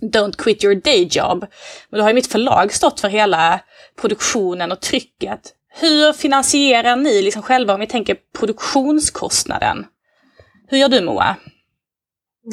[0.00, 1.46] Don't quit your day job.
[1.90, 3.60] Men då har ju mitt förlag stått för hela
[4.00, 5.40] produktionen och trycket.
[5.80, 9.86] Hur finansierar ni liksom själva om vi tänker produktionskostnaden?
[10.68, 11.36] Hur gör du Moa?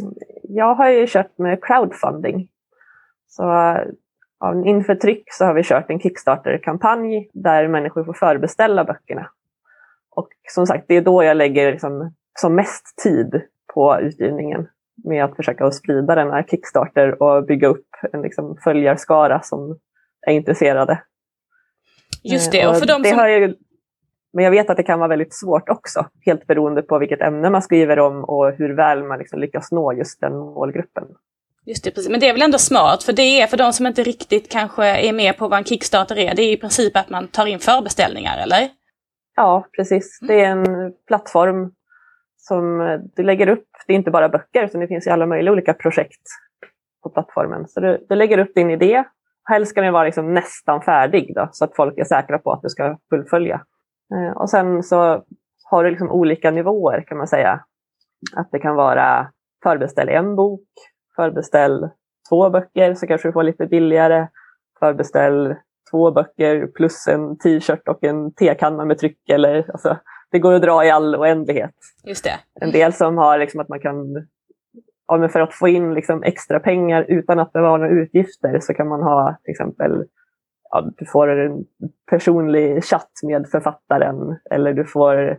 [0.02, 0.14] Mm
[0.56, 2.48] jag har ju kört med crowdfunding.
[3.28, 3.78] Så
[4.66, 9.30] inför tryck så har vi kört en Kickstarter-kampanj där människor får förbeställa böckerna.
[10.10, 13.42] Och som sagt, det är då jag lägger liksom, som mest tid
[13.74, 14.68] på utgivningen
[15.04, 19.80] med att försöka sprida den här Kickstarter och bygga upp en liksom, följarskara som
[20.28, 21.04] är intresserade.
[22.24, 23.18] Just det, och för de som...
[23.20, 23.54] Jag,
[24.34, 27.50] men jag vet att det kan vara väldigt svårt också, helt beroende på vilket ämne
[27.50, 31.04] man skriver om och hur väl man liksom lyckas nå just den målgruppen.
[31.66, 32.10] Just det, precis.
[32.10, 34.86] Men det är väl ändå smart, för det är för de som inte riktigt kanske
[34.86, 37.60] är med på vad en Kickstarter är, det är i princip att man tar in
[37.60, 38.70] förbeställningar, eller?
[39.36, 40.20] Ja, precis.
[40.22, 41.72] Det är en plattform
[42.38, 42.80] som
[43.16, 45.74] du lägger upp, det är inte bara böcker, utan det finns ju alla möjliga olika
[45.74, 46.22] projekt
[47.04, 47.68] på plattformen.
[47.68, 49.04] Så du, du lägger upp din idé,
[49.50, 52.62] helst ska den vara liksom nästan färdig då, så att folk är säkra på att
[52.62, 53.62] du ska fullfölja.
[54.14, 55.24] Eh, och sen så
[55.64, 57.64] har du liksom olika nivåer kan man säga.
[58.36, 59.32] Att det kan vara
[59.64, 60.68] förbeställ en bok,
[61.16, 61.90] förbeställ
[62.30, 64.28] två böcker så kanske du får lite billigare.
[64.80, 65.56] Förbeställ
[65.92, 69.30] två böcker plus en t-shirt och en tekanna med tryck.
[69.30, 69.98] Eller, alltså,
[70.32, 71.76] det går att dra i all oändlighet.
[72.04, 72.40] Just det.
[72.62, 74.28] En del som har liksom att man kan,
[75.08, 78.74] ja, för att få in liksom extra pengar utan att det var några utgifter så
[78.74, 80.06] kan man ha till exempel
[80.74, 81.66] ja, du får en
[82.10, 85.38] personlig chatt med författaren eller du får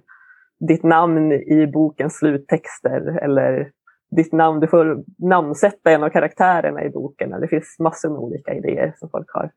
[0.69, 3.71] ditt namn i bokens sluttexter eller
[4.17, 7.31] ditt namn, du får namnsätta en av karaktärerna i boken.
[7.31, 9.51] Det finns massor med olika idéer som folk har.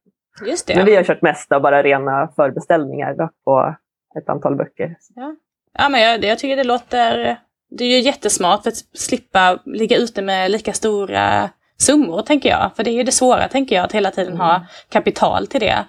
[0.45, 0.75] Just det.
[0.75, 3.75] Men vi har kört mest av bara rena förbeställningar då, på
[4.17, 4.95] ett antal böcker.
[5.15, 5.35] Ja,
[5.73, 7.37] ja men jag, jag tycker det låter
[7.69, 12.71] det är ju jättesmart för att slippa ligga ute med lika stora summor, tänker jag.
[12.75, 14.39] För det är ju det svåra, tänker jag, att hela tiden mm.
[14.39, 15.85] ha kapital till det.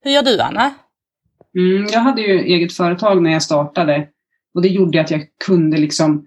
[0.00, 0.74] Hur gör du, Anna?
[1.58, 4.08] Mm, jag hade ju eget företag när jag startade
[4.54, 6.26] och det gjorde att jag kunde liksom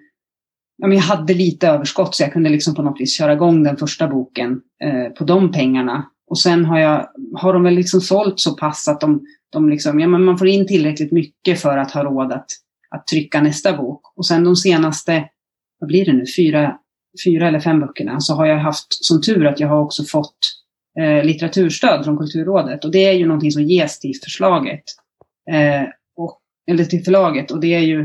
[0.78, 3.64] ja, men jag hade lite överskott så jag kunde liksom på något vis köra igång
[3.64, 6.06] den första boken eh, på de pengarna.
[6.28, 10.00] Och sen har, jag, har de väl liksom sålt så pass att de, de liksom,
[10.00, 12.46] ja, men man får in tillräckligt mycket för att ha råd att,
[12.90, 14.02] att trycka nästa bok.
[14.16, 15.30] Och sen de senaste,
[15.80, 16.78] vad blir det nu, fyra,
[17.26, 20.38] fyra eller fem böckerna så har jag haft som tur att jag har också fått
[21.00, 22.86] eh, litteraturstöd från Kulturrådet.
[22.86, 24.84] Och det är ju någonting som ges till förslaget.
[25.52, 26.40] Eh, och,
[26.72, 27.52] eller till förlaget.
[27.52, 28.02] Och det är ju,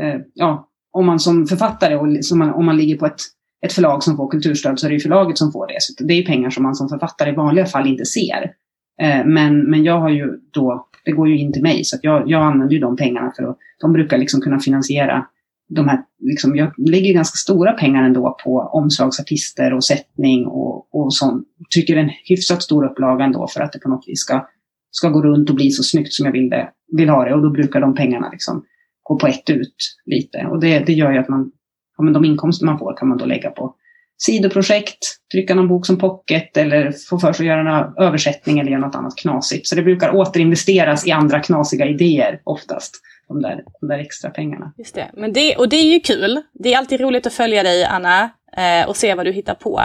[0.00, 3.20] eh, ja, om man som författare och som man, om man ligger på ett,
[3.66, 5.76] ett förlag som får kulturstöd så är det ju förlaget som får det.
[5.80, 8.54] Så det är pengar som man som författare i vanliga fall inte ser.
[9.02, 12.04] Eh, men, men jag har ju då, det går ju in till mig så att
[12.04, 15.26] jag, jag använder ju de pengarna för att de brukar liksom kunna finansiera
[15.70, 21.14] de här, liksom, jag lägger ganska stora pengar ändå på omslagsartister och sättning och, och
[21.14, 21.46] sånt.
[21.70, 24.46] Tycker en hyfsat stor upplaga ändå för att det på något vis ska,
[24.90, 27.34] ska gå runt och bli så snyggt som jag vill, det, vill ha det.
[27.34, 28.64] Och då brukar de pengarna liksom
[29.02, 30.46] gå på ett ut lite.
[30.46, 31.50] Och det, det gör ju att man,
[31.96, 33.74] ja, men de inkomster man får kan man då lägga på
[34.22, 34.98] sidoprojekt,
[35.32, 38.80] trycka någon bok som pocket eller få för sig att göra en översättning eller göra
[38.80, 39.66] något annat knasigt.
[39.66, 42.96] Så det brukar återinvesteras i andra knasiga idéer oftast,
[43.30, 44.72] de där, de där extra pengarna.
[44.78, 45.10] Just det.
[45.14, 46.42] Men det, och det är ju kul.
[46.52, 49.80] Det är alltid roligt att följa dig, Anna, eh, och se vad du hittar på.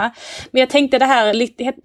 [0.50, 1.34] Men jag tänkte det här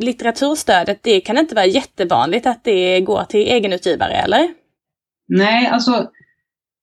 [0.03, 4.49] litteraturstödet, det kan inte vara jättevanligt att det går till egenutgivare, eller?
[5.27, 6.09] Nej, alltså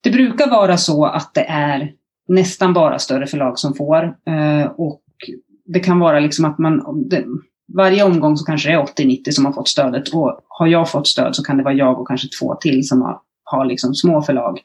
[0.03, 1.91] det brukar vara så att det är
[2.27, 4.03] nästan bara större förlag som får.
[4.03, 5.01] Eh, och
[5.65, 6.81] det kan vara liksom att man,
[7.75, 10.13] varje omgång så kanske det är 80-90 som har fått stödet.
[10.13, 13.01] Och har jag fått stöd så kan det vara jag och kanske två till som
[13.01, 13.19] har,
[13.51, 14.59] har liksom små förlag.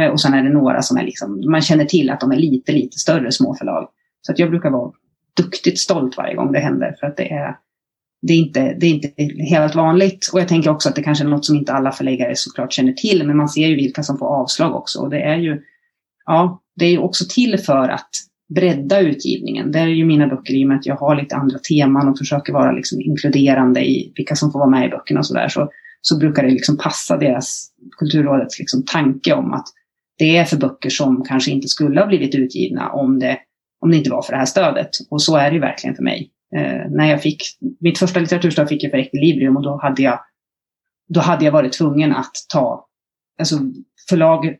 [0.00, 2.36] Eh, och sen är det några som är liksom, man känner till att de är
[2.36, 3.88] lite, lite större små förlag.
[4.20, 4.92] Så att jag brukar vara
[5.36, 6.96] duktigt stolt varje gång det händer.
[7.00, 7.56] För att det är,
[8.22, 9.12] det är, inte, det är inte
[9.50, 10.30] helt vanligt.
[10.32, 12.92] Och jag tänker också att det kanske är något som inte alla förläggare såklart känner
[12.92, 13.26] till.
[13.26, 15.00] Men man ser ju vilka som får avslag också.
[15.00, 15.62] Och det är ju,
[16.26, 18.10] ja, det är ju också till för att
[18.54, 19.72] bredda utgivningen.
[19.72, 22.18] Det är ju mina böcker i och med att jag har lite andra teman och
[22.18, 25.48] försöker vara liksom inkluderande i vilka som får vara med i böckerna och sådär.
[25.48, 25.70] Så,
[26.00, 29.66] så brukar det liksom passa deras, Kulturrådets liksom tanke om att
[30.18, 33.38] det är för böcker som kanske inte skulle ha blivit utgivna om det,
[33.80, 34.90] om det inte var för det här stödet.
[35.10, 36.30] Och så är det ju verkligen för mig.
[36.56, 37.42] Eh, när jag fick,
[37.80, 40.20] mitt första litteraturstöd fick jag för Equilibrium och då hade jag,
[41.08, 42.86] då hade jag varit tvungen att ta,
[43.38, 43.58] alltså
[44.08, 44.56] förlag,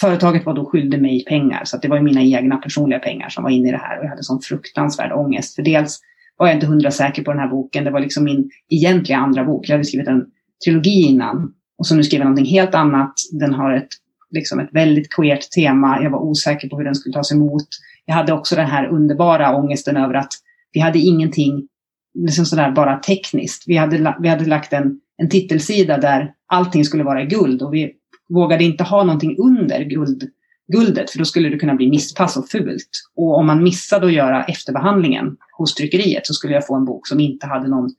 [0.00, 3.28] företaget var då skyldig mig pengar så att det var ju mina egna personliga pengar
[3.28, 5.54] som var inne i det här och jag hade sån fruktansvärd ångest.
[5.54, 6.00] För dels
[6.36, 9.44] var jag inte hundra säker på den här boken, det var liksom min egentliga andra
[9.44, 9.68] bok.
[9.68, 10.26] Jag hade skrivit en
[10.64, 13.12] trilogi innan och så nu skriver jag någonting helt annat.
[13.32, 13.88] Den har ett,
[14.30, 16.02] liksom ett väldigt queert tema.
[16.02, 17.68] Jag var osäker på hur den skulle tas emot.
[18.04, 20.32] Jag hade också den här underbara ångesten över att
[20.72, 21.68] vi hade ingenting
[22.14, 23.64] liksom sådär bara tekniskt.
[23.66, 27.74] Vi hade, vi hade lagt en, en titelsida där allting skulle vara i guld och
[27.74, 27.92] vi
[28.28, 30.30] vågade inte ha någonting under guld,
[30.72, 32.90] guldet för då skulle det kunna bli misspass och fult.
[33.16, 37.06] Och om man missade att göra efterbehandlingen hos tryckeriet så skulle jag få en bok
[37.06, 37.90] som inte hade någon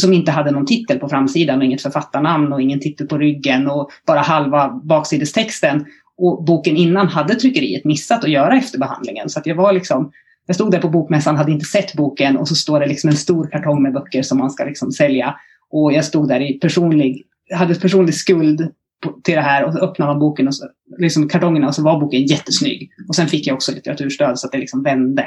[0.00, 3.70] som inte hade någon titel på framsidan och inget författarnamn och ingen titel på ryggen
[3.70, 5.84] och bara halva baksidestexten.
[6.18, 9.28] Och boken innan hade tryckeriet missat att göra efterbehandlingen.
[9.28, 10.12] Så att jag var liksom,
[10.46, 13.16] jag stod där på bokmässan, hade inte sett boken och så står det liksom en
[13.16, 15.34] stor kartong med böcker som man ska liksom sälja.
[15.70, 17.22] Och jag stod där i personlig,
[17.54, 18.72] hade personlig skuld
[19.24, 20.66] till det här och så öppnade man boken och så,
[20.98, 22.90] liksom kartongerna och så var boken jättesnygg.
[23.08, 25.26] Och sen fick jag också litteraturstöd så att det liksom vände.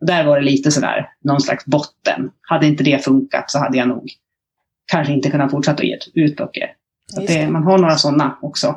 [0.00, 2.30] Där var det lite sådär, någon slags botten.
[2.40, 4.10] Hade inte det funkat så hade jag nog
[4.92, 6.72] kanske inte kunnat fortsätta att ge ut böcker.
[7.14, 8.76] Så det, man har några sådana också.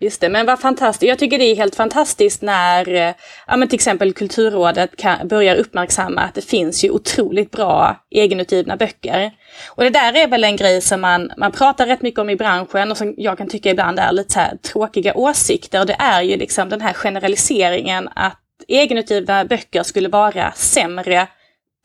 [0.00, 1.08] Just det, men vad fantastiskt.
[1.08, 3.14] Jag tycker det är helt fantastiskt när eh,
[3.46, 8.76] ja, men till exempel Kulturrådet kan, börjar uppmärksamma att det finns ju otroligt bra egenutgivna
[8.76, 9.30] böcker.
[9.68, 12.36] Och det där är väl en grej som man, man pratar rätt mycket om i
[12.36, 15.80] branschen och som jag kan tycka ibland är lite så tråkiga åsikter.
[15.80, 21.28] Och det är ju liksom den här generaliseringen att egenutgivna böcker skulle vara sämre,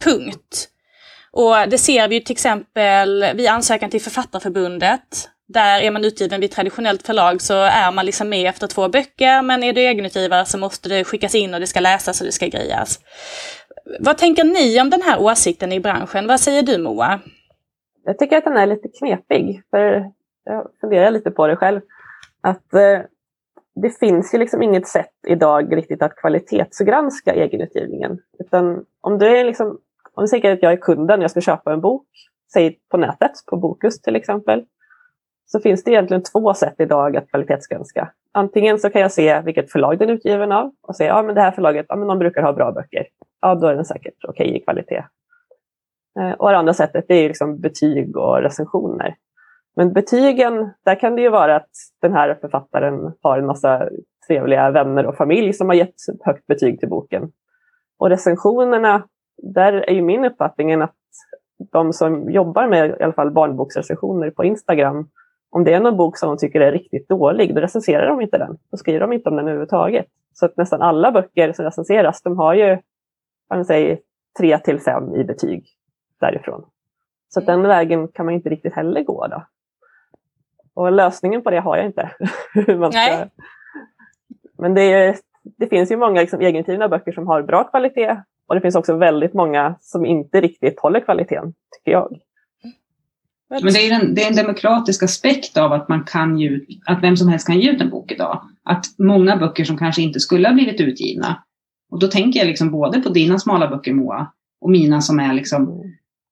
[0.03, 0.69] punkt.
[1.31, 6.41] Och det ser vi ju till exempel vid ansökan till Författarförbundet där är man utgiven
[6.41, 10.45] vid traditionellt förlag så är man liksom med efter två böcker, men är du egenutgivare
[10.45, 12.99] så måste det skickas in och det ska läsas och det ska grejas.
[13.99, 16.27] Vad tänker ni om den här åsikten i branschen?
[16.27, 17.19] Vad säger du Moa?
[18.03, 20.11] Jag tycker att den är lite knepig, för
[20.43, 21.81] jag funderar lite på det själv.
[22.41, 22.99] Att eh,
[23.81, 28.19] det finns ju liksom inget sätt idag riktigt att kvalitetsgranska egenutgivningen.
[28.39, 29.67] Utan om du är liksom,
[30.13, 32.07] om du säger att jag är kunden, jag ska köpa en bok,
[32.53, 34.65] säg på nätet, på Bokus till exempel
[35.45, 38.11] så finns det egentligen två sätt idag att kvalitetsgranska.
[38.31, 41.41] Antingen så kan jag se vilket förlag den är utgiven av och säga ja det
[41.41, 43.07] här förlaget ja, men de brukar ha bra böcker.
[43.41, 45.03] Ja, då är den säkert okej okay i kvalitet.
[46.19, 49.15] Eh, och det andra sättet det är liksom betyg och recensioner.
[49.79, 51.69] Men betygen, där kan det ju vara att
[52.01, 53.89] den här författaren har en massa
[54.27, 57.31] trevliga vänner och familj som har gett högt betyg till boken.
[57.99, 59.03] Och recensionerna,
[59.37, 60.95] där är ju min uppfattning att
[61.71, 65.09] de som jobbar med i alla fall barnboksrecensioner på Instagram,
[65.49, 68.37] om det är någon bok som de tycker är riktigt dålig, då recenserar de inte
[68.37, 68.57] den.
[68.71, 70.05] Då skriver de inte om den överhuvudtaget.
[70.33, 72.77] Så att nästan alla böcker som recenseras, de har ju
[73.49, 73.99] man säger,
[74.39, 75.67] 3 till 5 i betyg
[76.19, 76.65] därifrån.
[77.27, 79.27] Så den vägen kan man inte riktigt heller gå.
[79.27, 79.43] Då.
[80.79, 82.09] Och lösningen på det har jag inte.
[82.77, 83.01] man ska...
[83.01, 83.29] Nej.
[84.57, 85.17] Men det, är,
[85.57, 88.97] det finns ju många liksom, egentidna böcker som har bra kvalitet och det finns också
[88.97, 92.17] väldigt många som inte riktigt håller kvaliteten, tycker jag.
[93.49, 97.03] Men det är, en, det är en demokratisk aspekt av att man kan ju, att
[97.03, 98.41] vem som helst kan ge ut en bok idag.
[98.63, 101.43] Att många böcker som kanske inte skulle ha blivit utgivna.
[101.91, 105.33] Och då tänker jag liksom både på dina smala böcker Moa och mina som är
[105.33, 105.83] liksom,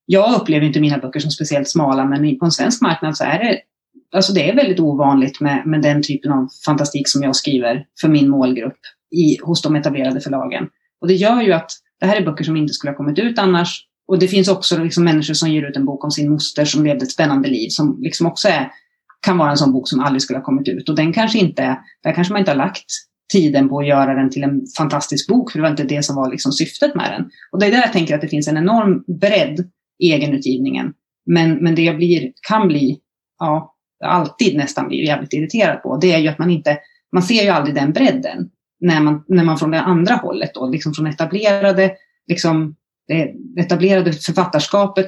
[0.05, 3.39] jag upplever inte mina böcker som speciellt smala men på en svensk marknad så är
[3.39, 3.61] det,
[4.15, 8.07] alltså det är väldigt ovanligt med, med den typen av fantastik som jag skriver för
[8.07, 8.79] min målgrupp
[9.15, 10.67] i, hos de etablerade förlagen.
[11.01, 13.39] Och det gör ju att det här är böcker som inte skulle ha kommit ut
[13.39, 13.83] annars.
[14.07, 16.85] Och det finns också liksom människor som ger ut en bok om sin moster som
[16.85, 18.71] levde ett spännande liv som liksom också är,
[19.21, 20.89] kan vara en sån bok som aldrig skulle ha kommit ut.
[20.89, 22.85] Och den kanske inte, där kanske man inte har lagt
[23.33, 26.15] tiden på att göra den till en fantastisk bok, för det var inte det som
[26.15, 27.29] var liksom syftet med den.
[27.51, 30.93] Och det är där jag tänker att det finns en enorm bredd i egenutgivningen.
[31.25, 32.99] Men, men det jag blir, kan bli,
[33.39, 33.73] ja,
[34.05, 36.77] alltid nästan blir jävligt irriterad på, det är ju att man inte,
[37.11, 40.67] man ser ju aldrig den bredden när man, när man från det andra hållet då,
[40.67, 41.91] liksom från etablerade,
[42.27, 42.75] liksom
[43.07, 45.07] det etablerade författarskapet,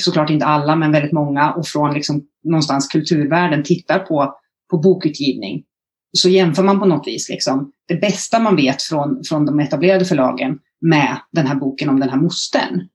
[0.00, 4.34] såklart inte alla, men väldigt många, och från liksom någonstans kulturvärlden tittar på,
[4.70, 5.64] på bokutgivning.
[6.12, 10.04] Så jämför man på något vis liksom det bästa man vet från, från de etablerade
[10.04, 12.88] förlagen med den här boken om den här mostern.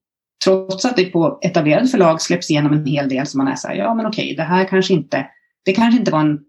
[0.43, 3.67] Trots att det på etablerade förlag släpps igenom en hel del som man är så
[3.67, 5.27] här, ja men okej, det här kanske inte,
[5.65, 6.39] det kanske inte var en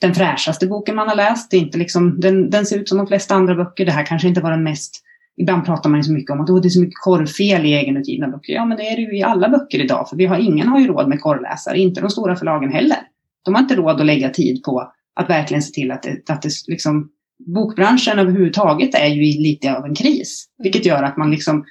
[0.00, 1.50] den fräschaste boken man har läst.
[1.50, 3.86] Det är inte liksom, den, den ser ut som de flesta andra böcker.
[3.86, 5.02] Det här kanske inte var den mest...
[5.36, 7.72] Ibland pratar man ju så mycket om att oh, det är så mycket korvfel i
[7.72, 8.52] egenutgivna böcker.
[8.52, 10.08] Ja, men det är det ju i alla böcker idag.
[10.08, 12.98] För vi har, ingen har ju råd med korvläsare, inte de stora förlagen heller.
[13.44, 16.42] De har inte råd att lägga tid på att verkligen se till att det, att
[16.42, 17.08] det liksom,
[17.54, 20.46] bokbranschen överhuvudtaget är ju i lite av en kris.
[20.62, 21.64] Vilket gör att man liksom,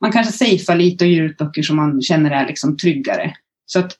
[0.00, 3.32] man kanske safear lite och ger ut böcker som man känner är liksom tryggare.
[3.66, 3.92] Så att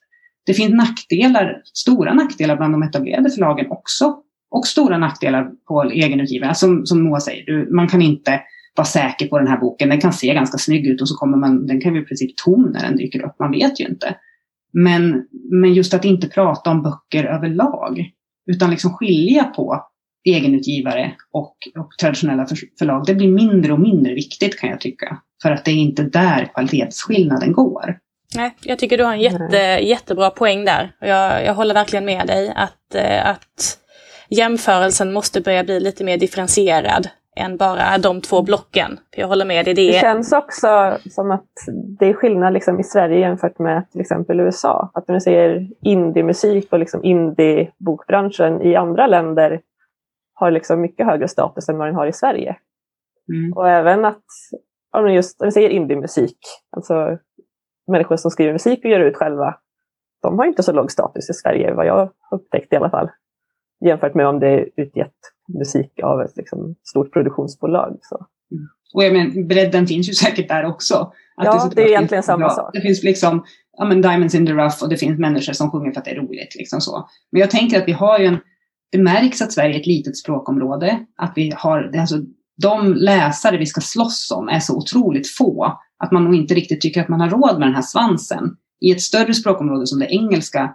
[0.47, 4.17] det finns nackdelar, stora nackdelar bland de etablerade förlagen också.
[4.51, 6.49] Och stora nackdelar på egenutgivarna.
[6.49, 8.41] Alltså, som, som Moa säger, du, man kan inte
[8.77, 9.89] vara säker på den här boken.
[9.89, 12.37] Den kan se ganska snygg ut och så kommer man, den kan bli i princip
[12.45, 13.39] tom när den dyker upp.
[13.39, 14.17] Man vet ju inte.
[14.73, 18.11] Men, men just att inte prata om böcker överlag.
[18.47, 19.85] Utan liksom skilja på
[20.25, 22.47] egenutgivare och, och traditionella
[22.79, 23.07] förlag.
[23.07, 25.19] Det blir mindre och mindre viktigt kan jag tycka.
[25.43, 27.99] För att det är inte där kvalitetsskillnaden går.
[28.37, 30.93] Nej, jag tycker du har en jätte, jättebra poäng där.
[31.01, 33.79] Jag, jag håller verkligen med dig att, eh, att
[34.29, 38.99] jämförelsen måste börja bli lite mer differentierad än bara de två blocken.
[39.17, 39.75] jag håller med dig.
[39.75, 41.51] Det, det känns också som att
[41.99, 44.91] det är skillnad liksom i Sverige jämfört med till exempel USA.
[44.95, 49.61] Att när du säger indie-musik och liksom indie-bokbranschen i andra länder
[50.35, 52.57] har liksom mycket högre status än vad den har i Sverige.
[53.29, 53.53] Mm.
[53.53, 54.25] Och även att,
[54.93, 56.39] om just, när du säger indie-musik,
[56.71, 57.19] alltså
[57.91, 59.57] människor som skriver musik och gör ut själva,
[60.23, 63.09] de har inte så låg status i Sverige, vad jag upptäckt i alla fall.
[63.85, 65.15] Jämfört med om det är utgett
[65.59, 67.99] musik av ett liksom, stort produktionsbolag.
[68.03, 68.27] Så.
[68.53, 68.69] Mm.
[68.95, 70.95] Och jag men, bredden finns ju säkert där också.
[71.37, 72.51] Att ja, det, det är egentligen samma bra.
[72.51, 72.71] sak.
[72.73, 75.93] Det finns liksom ja, men Diamonds in the rough och det finns människor som sjunger
[75.93, 76.55] för att det är roligt.
[76.59, 77.09] Liksom så.
[77.33, 78.39] Men jag tänker att vi har ju en,
[78.93, 81.07] det märks att Sverige är ett litet språkområde.
[81.17, 82.17] Att vi har, alltså,
[82.61, 86.81] de läsare vi ska slåss om är så otroligt få att man nog inte riktigt
[86.81, 88.57] tycker att man har råd med den här svansen.
[88.81, 90.75] I ett större språkområde som det engelska,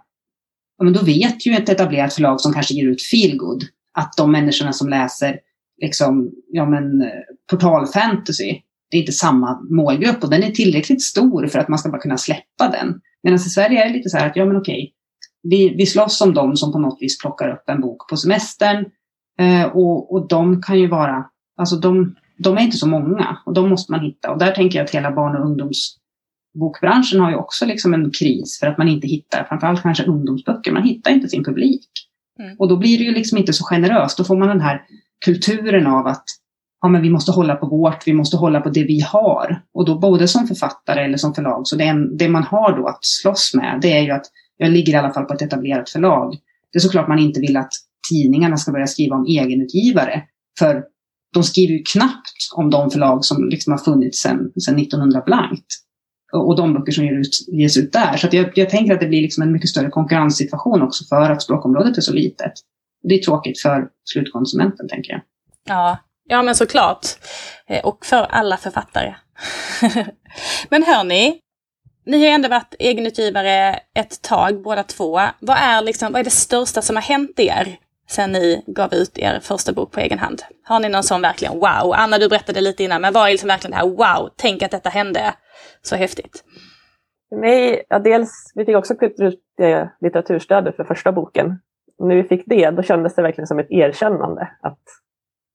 [0.78, 4.32] ja, men då vet ju ett etablerat förlag som kanske ger ut feelgood att de
[4.32, 5.39] människorna som läser
[5.82, 7.08] liksom, ja, men, eh,
[7.50, 11.89] portalfantasy, det är inte samma målgrupp och den är tillräckligt stor för att man ska
[11.89, 13.02] bara kunna släppa den.
[13.24, 14.93] Medan i Sverige är det lite så här att, ja men okej,
[15.43, 18.86] vi, vi slåss om dem som på något vis plockar upp en bok på semestern
[19.39, 21.26] eh, och, och de kan ju vara,
[21.58, 24.32] alltså de, de är inte så många och de måste man hitta.
[24.32, 28.60] Och där tänker jag att hela barn och ungdomsbokbranschen har ju också liksom en kris
[28.60, 31.89] för att man inte hittar, framförallt kanske ungdomsböcker, man hittar inte sin publik.
[32.39, 32.56] Mm.
[32.60, 34.18] Och då blir det ju liksom inte så generöst.
[34.18, 34.82] Då får man den här
[35.26, 36.24] kulturen av att
[36.82, 39.62] ja, men vi måste hålla på vårt, vi måste hålla på det vi har.
[39.74, 41.68] Och då både som författare eller som förlag.
[41.68, 44.26] Så det, en, det man har då att slåss med, det är ju att
[44.58, 46.38] jag ligger i alla fall på ett etablerat förlag.
[46.72, 47.72] Det är såklart man inte vill att
[48.10, 50.24] tidningarna ska börja skriva om egenutgivare.
[50.60, 50.84] För
[51.36, 55.65] de skriver ju knappt om de förlag som liksom har funnits sedan 1900 blankt.
[56.33, 58.17] Och, och de böcker som ges ut, ges ut där.
[58.17, 61.41] Så jag, jag tänker att det blir liksom en mycket större konkurrenssituation också för att
[61.41, 62.53] språkområdet är så litet.
[63.03, 65.21] Det är tråkigt för slutkonsumenten, tänker jag.
[65.67, 65.97] Ja,
[66.29, 67.05] ja men såklart.
[67.67, 69.15] Eh, och för alla författare.
[70.69, 71.39] men hörni,
[72.05, 75.21] ni har ändå varit egenutgivare ett tag båda två.
[75.39, 77.77] Vad är, liksom, vad är det största som har hänt er
[78.08, 80.41] sen ni gav ut er första bok på egen hand?
[80.64, 81.93] Har ni någon sån verkligen wow?
[81.95, 84.30] Anna, du berättade lite innan, men vad är liksom verkligen det här wow?
[84.36, 85.34] Tänk att detta hände.
[85.82, 86.43] Så häftigt.
[87.30, 88.93] För mig, ja, dels, vi fick också
[89.62, 91.60] eh, litteraturstödet för första boken.
[91.97, 94.84] Och när vi fick det, då kändes det verkligen som ett erkännande att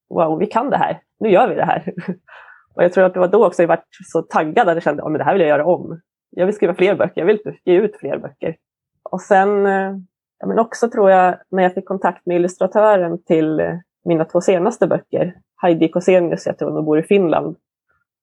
[0.09, 1.01] wow, vi kan det här.
[1.21, 1.95] Nu gör vi det här.
[2.75, 3.83] Och jag tror att det var då också jag var
[4.13, 6.01] så taggad att jag kände att det här vill jag göra om.
[6.31, 8.57] Jag vill skriva fler böcker, jag vill ge ut fler böcker.
[9.03, 9.97] Och sen eh,
[10.41, 13.75] ja, men också tror jag när jag fick kontakt med illustratören till eh,
[14.05, 17.57] mina två senaste böcker, Heidi Kosenius heter hon och bor i Finland.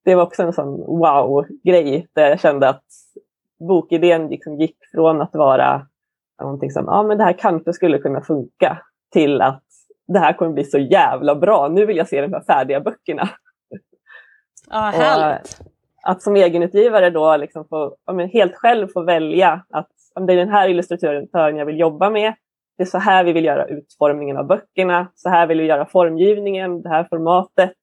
[0.05, 2.83] Det var också en sån wow-grej där jag kände att
[3.59, 5.87] bokidén liksom gick från att vara
[6.41, 9.63] någonting som, ja men det här kanske skulle kunna funka, till att
[10.07, 13.29] det här kommer bli så jävla bra, nu vill jag se de här färdiga böckerna.
[14.69, 15.59] Ja, härligt.
[15.59, 19.91] Och att som egenutgivare då liksom få, ja, helt själv få välja att
[20.25, 22.33] det är den här illustratören jag vill jobba med,
[22.77, 25.85] det är så här vi vill göra utformningen av böckerna, så här vill vi göra
[25.85, 27.73] formgivningen, det här formatet.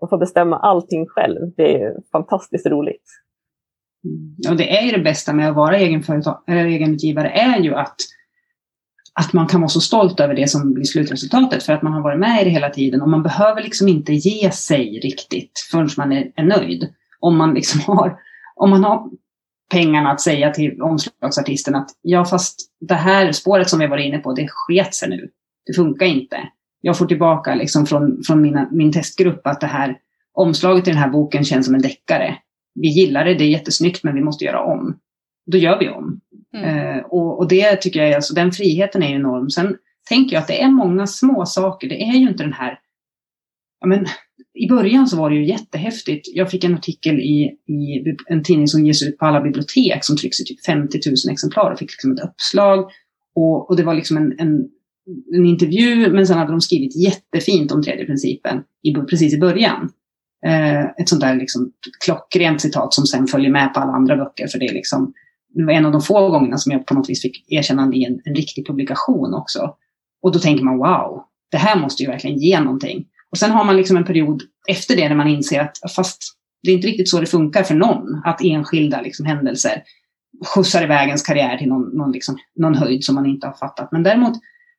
[0.00, 3.04] Och få bestämma allting själv, det är fantastiskt roligt.
[4.04, 4.52] Mm.
[4.52, 7.96] Och det är ju det bästa med att vara egenutgivare, är ju att,
[9.20, 12.02] att man kan vara så stolt över det som blir slutresultatet för att man har
[12.02, 15.88] varit med i det hela tiden och man behöver liksom inte ge sig riktigt förrän
[15.96, 16.94] man är, är nöjd.
[17.20, 18.18] Om man liksom har,
[18.56, 19.10] om man har
[19.70, 24.18] pengarna att säga till omslagsartisten att ja, fast det här spåret som vi var inne
[24.18, 25.28] på, det sket sig nu.
[25.66, 26.48] Det funkar inte.
[26.80, 29.96] Jag får tillbaka liksom från, från mina, min testgrupp att det här
[30.32, 32.38] omslaget i den här boken känns som en deckare
[32.80, 34.98] vi gillar det, det är jättesnyggt, men vi måste göra om.
[35.46, 36.20] Då gör vi om.
[36.54, 36.96] Mm.
[36.96, 39.50] Eh, och, och, det tycker jag, alltså den friheten är enorm.
[39.50, 39.76] Sen
[40.08, 41.88] tänker jag att det är många små saker.
[41.88, 42.78] Det är ju inte den här,
[43.80, 44.06] ja men
[44.58, 46.28] i början så var det ju jättehäftigt.
[46.34, 50.16] Jag fick en artikel i, i en tidning som ges ut på alla bibliotek som
[50.16, 52.90] trycks i typ 50 000 exemplar och fick liksom ett uppslag.
[53.34, 54.68] Och, och det var liksom en, en,
[55.34, 59.90] en intervju, men sen hade de skrivit jättefint om tredje principen i, precis i början.
[60.46, 61.72] Eh, ett sånt där liksom
[62.04, 64.46] klockrent citat som sen följer med på alla andra böcker.
[64.46, 65.12] För det, är liksom,
[65.54, 68.04] det var en av de få gångerna som jag på något vis fick erkännande i
[68.04, 69.74] en, en riktig publikation också.
[70.22, 73.06] Och då tänker man wow, det här måste ju verkligen ge någonting.
[73.30, 76.18] Och sen har man liksom en period efter det när man inser att fast
[76.62, 79.82] det är inte riktigt så det funkar för någon, att enskilda liksom händelser
[80.46, 83.92] skjutsar iväg ens karriär till någon, någon, liksom, någon höjd som man inte har fattat.
[83.92, 84.32] Men däremot,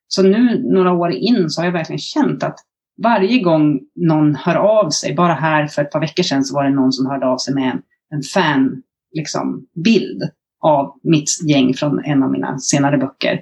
[0.08, 2.60] så nu några år in så har jag verkligen känt att
[3.04, 6.64] varje gång någon hör av sig, bara här för ett par veckor sedan så var
[6.64, 7.82] det någon som hörde av sig med en,
[8.14, 8.82] en fan
[9.16, 10.22] liksom, bild
[10.64, 13.42] av mitt gäng från en av mina senare böcker.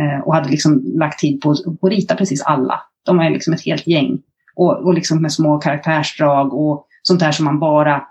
[0.00, 2.80] Eh, och hade liksom lagt tid på, på att rita precis alla.
[3.06, 4.18] De är liksom ett helt gäng.
[4.56, 8.02] Och, och liksom med små karaktärsdrag och sånt där som man bara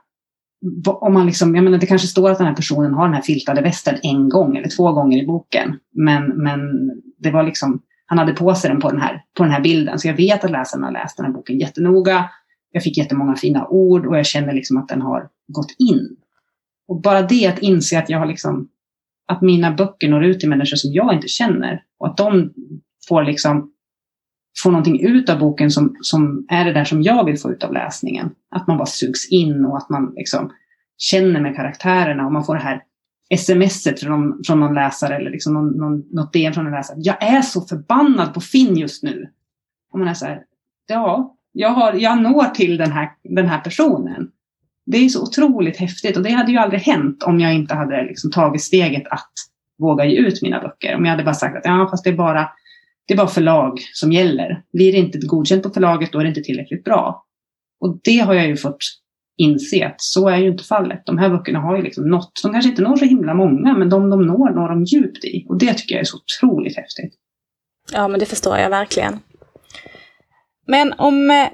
[0.86, 3.22] om man liksom, jag menar, det kanske står att den här personen har den här
[3.22, 5.80] filtade västen en gång eller två gånger i boken.
[5.94, 6.60] Men, men
[7.18, 10.00] det var liksom han hade på sig den på den, här, på den här bilden.
[10.00, 12.30] Så jag vet att läsaren har läst den här boken jättenoga.
[12.72, 16.16] Jag fick jättemånga fina ord och jag känner liksom att den har gått in.
[16.88, 18.70] Och bara det att inse att jag har liksom,
[19.28, 22.54] att mina böcker når ut till människor som jag inte känner och att de
[23.08, 23.72] får liksom
[24.64, 27.64] få någonting ut av boken som, som är det där som jag vill få ut
[27.64, 28.30] av läsningen.
[28.52, 30.52] Att man bara sugs in och att man liksom
[30.98, 32.82] känner med karaktärerna och man får det här
[33.38, 36.98] smset från, från någon läsare eller liksom någon, någon, något DM från en läsare.
[37.00, 39.30] Jag är så förbannad på Finn just nu.
[39.94, 40.42] Och man är så här,
[40.88, 44.30] ja, jag, har, jag når till den här, den här personen.
[44.86, 48.04] Det är så otroligt häftigt och det hade ju aldrig hänt om jag inte hade
[48.04, 49.32] liksom tagit steget att
[49.80, 50.96] våga ge ut mina böcker.
[50.96, 52.50] Om jag hade bara sagt att ja, fast det är bara,
[53.08, 54.64] det är bara förlag som gäller.
[54.74, 57.26] Blir det inte godkänt på förlaget, då är det inte tillräckligt bra.
[57.80, 58.84] Och det har jag ju fått
[59.38, 61.04] inse att så är ju inte fallet.
[61.06, 63.90] De här böckerna har ju liksom nått, de kanske inte når så himla många, men
[63.90, 65.46] de de når, når de djupt i.
[65.50, 67.14] Och det tycker jag är så otroligt häftigt.
[67.94, 69.20] Ja, men det förstår jag verkligen.
[70.68, 71.48] Men om eh,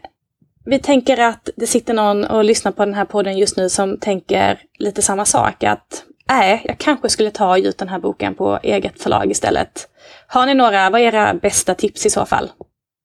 [0.65, 3.97] vi tänker att det sitter någon och lyssnar på den här podden just nu som
[3.97, 7.99] tänker lite samma sak, att nej, jag kanske skulle ta och ge ut den här
[7.99, 9.89] boken på eget förlag istället.
[10.27, 12.51] Har ni några, vad är era bästa tips i så fall?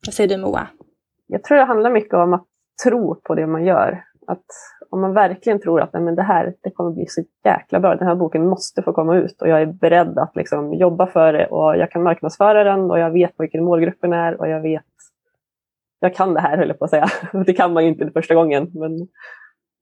[0.06, 0.66] Vad säger du Moa?
[1.26, 2.46] Jag tror det handlar mycket om att
[2.84, 4.04] tro på det man gör.
[4.26, 4.44] Att
[4.90, 8.08] om man verkligen tror att men det här det kommer bli så jäkla bra, den
[8.08, 11.46] här boken måste få komma ut och jag är beredd att liksom jobba för det
[11.46, 14.84] och jag kan marknadsföra den och jag vet vilken målgruppen är och jag vet
[16.00, 17.06] jag kan det här höll jag på att säga.
[17.46, 19.08] Det kan man ju inte första gången men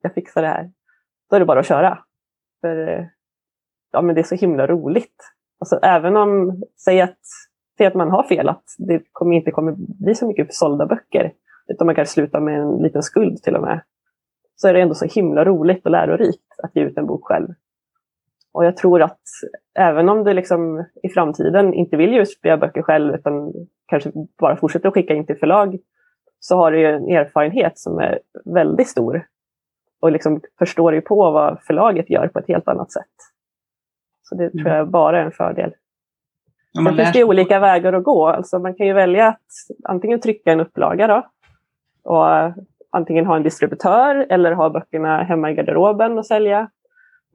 [0.03, 0.71] jag fixar det här.
[1.31, 1.99] Då är det bara att köra.
[2.61, 3.05] För eh,
[3.95, 5.17] ja, men det är så himla roligt.
[5.61, 7.19] Alltså, även om, säg att
[7.79, 11.33] Säg att man har fel, att det kommer inte kommer bli så mycket sålda böcker.
[11.69, 13.81] Utan man kanske slutar med en liten skuld till och med.
[14.57, 17.49] Så är det ändå så himla roligt och lärorikt att ge ut en bok själv.
[18.53, 19.21] Och jag tror att
[19.79, 23.53] även om du liksom i framtiden inte vill ge ut böcker själv utan
[23.87, 25.79] kanske bara fortsätter att skicka in till förlag
[26.41, 29.27] så har du ju en erfarenhet som är väldigt stor.
[30.01, 33.34] Och liksom förstår ju på vad förlaget gör på ett helt annat sätt.
[34.25, 35.75] Så det tror jag bara är en fördel.
[36.73, 38.27] Ja, Sen finns det olika vägar att gå.
[38.27, 39.41] Alltså man kan ju välja att
[39.85, 41.27] antingen trycka en upplaga då,
[42.03, 42.55] och
[42.91, 46.71] antingen ha en distributör eller ha böckerna hemma i garderoben och sälja.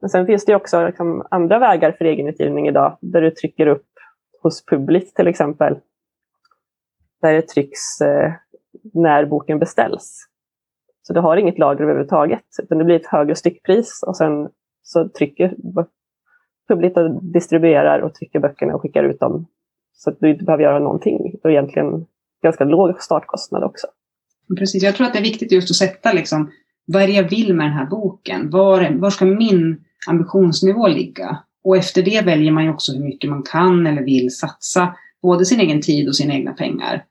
[0.00, 3.86] Men sen finns det också liksom andra vägar för egenutgivning idag, där du trycker upp
[4.42, 5.78] hos Public till exempel.
[7.22, 8.32] Där det trycks eh,
[8.94, 10.26] när boken beställs.
[11.02, 14.48] Så du har inget lager överhuvudtaget, utan det blir ett högre styckpris och sen
[14.82, 15.54] så trycker
[16.70, 19.46] Public och distribuerar och trycker böckerna och skickar ut dem.
[19.92, 21.34] Så att du inte behöver göra någonting.
[21.42, 22.06] Och egentligen
[22.42, 23.86] ganska låg startkostnad också.
[24.58, 26.50] Precis, jag tror att det är viktigt just att sätta liksom,
[26.86, 28.50] vad är det jag vill med den här boken?
[28.50, 31.38] Var, var ska min ambitionsnivå ligga?
[31.64, 35.44] Och efter det väljer man ju också hur mycket man kan eller vill satsa, både
[35.44, 37.04] sin egen tid och sina egna pengar.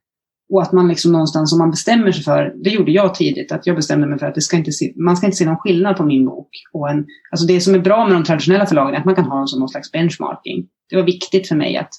[0.49, 3.67] Och att man liksom någonstans, om man bestämmer sig för, det gjorde jag tidigt, att
[3.67, 5.97] jag bestämde mig för att det ska inte se, man ska inte se någon skillnad
[5.97, 6.49] på min bok.
[6.73, 9.25] Och en, alltså det som är bra med de traditionella förlagen är att man kan
[9.25, 10.67] ha dem som någon slags benchmarking.
[10.89, 11.93] Det var viktigt för mig att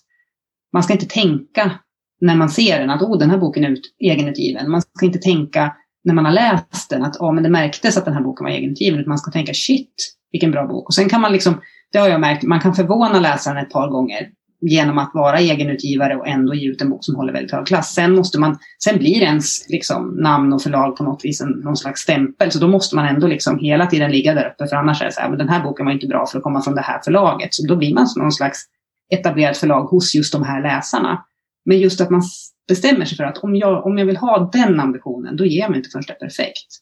[0.73, 1.73] man ska inte tänka
[2.21, 4.71] när man ser den att oh, den här boken är ut, egenutgiven.
[4.71, 5.75] Man ska inte tänka
[6.05, 8.51] när man har läst den att oh, men det märktes att den här boken var
[8.51, 9.05] egenutgiven.
[9.07, 9.95] Man ska tänka shit,
[10.33, 10.89] vilken bra bok.
[10.89, 11.61] Och sen kan man liksom,
[11.93, 14.31] det har jag märkt, man kan förvåna läsaren ett par gånger
[14.61, 17.95] genom att vara egenutgivare och ändå ge ut en bok som håller väldigt hög klass.
[17.95, 21.77] Sen, måste man, sen blir ens liksom, namn och förlag på något vis en, någon
[21.77, 22.51] slags stämpel.
[22.53, 24.67] Så då måste man ändå liksom hela tiden ligga där uppe.
[24.67, 26.45] För annars är det så här, men den här boken var inte bra för att
[26.45, 27.55] komma från det här förlaget.
[27.55, 28.65] Så då blir man som någon slags
[29.13, 31.25] etablerat förlag hos just de här läsarna.
[31.65, 32.23] Men just att man
[32.69, 35.71] bestämmer sig för att om jag, om jag vill ha den ambitionen, då ger jag
[35.71, 36.81] mig inte förrän det är perfekt.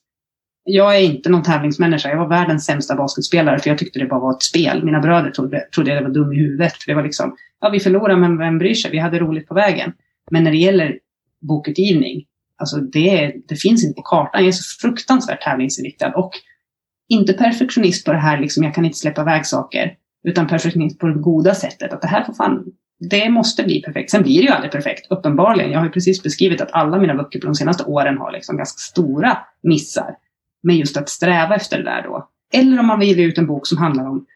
[0.70, 2.08] Jag är inte någon tävlingsmänniska.
[2.08, 4.84] Jag var världens sämsta basketspelare för jag tyckte det bara var ett spel.
[4.84, 6.72] Mina bröder trodde, trodde jag var dum i huvudet.
[6.72, 8.90] För det var liksom, ja vi förlorar men vem bryr sig?
[8.90, 9.92] Vi hade roligt på vägen.
[10.30, 10.98] Men när det gäller
[11.40, 12.24] bokutgivning,
[12.56, 14.40] alltså det, det finns inte på kartan.
[14.40, 16.32] Jag är så fruktansvärt tävlingsinriktad och
[17.08, 19.94] inte perfektionist på det här, liksom, jag kan inte släppa iväg saker.
[20.24, 21.92] Utan perfektionist på det goda sättet.
[21.92, 22.64] Att det här får fan
[23.10, 24.10] det måste bli perfekt.
[24.10, 25.70] Sen blir det ju aldrig perfekt, uppenbarligen.
[25.70, 28.56] Jag har ju precis beskrivit att alla mina böcker på de senaste åren har liksom
[28.56, 30.14] ganska stora missar.
[30.62, 32.28] Men just att sträva efter det där då.
[32.52, 34.26] Eller om man vill ge ut en bok som handlar om,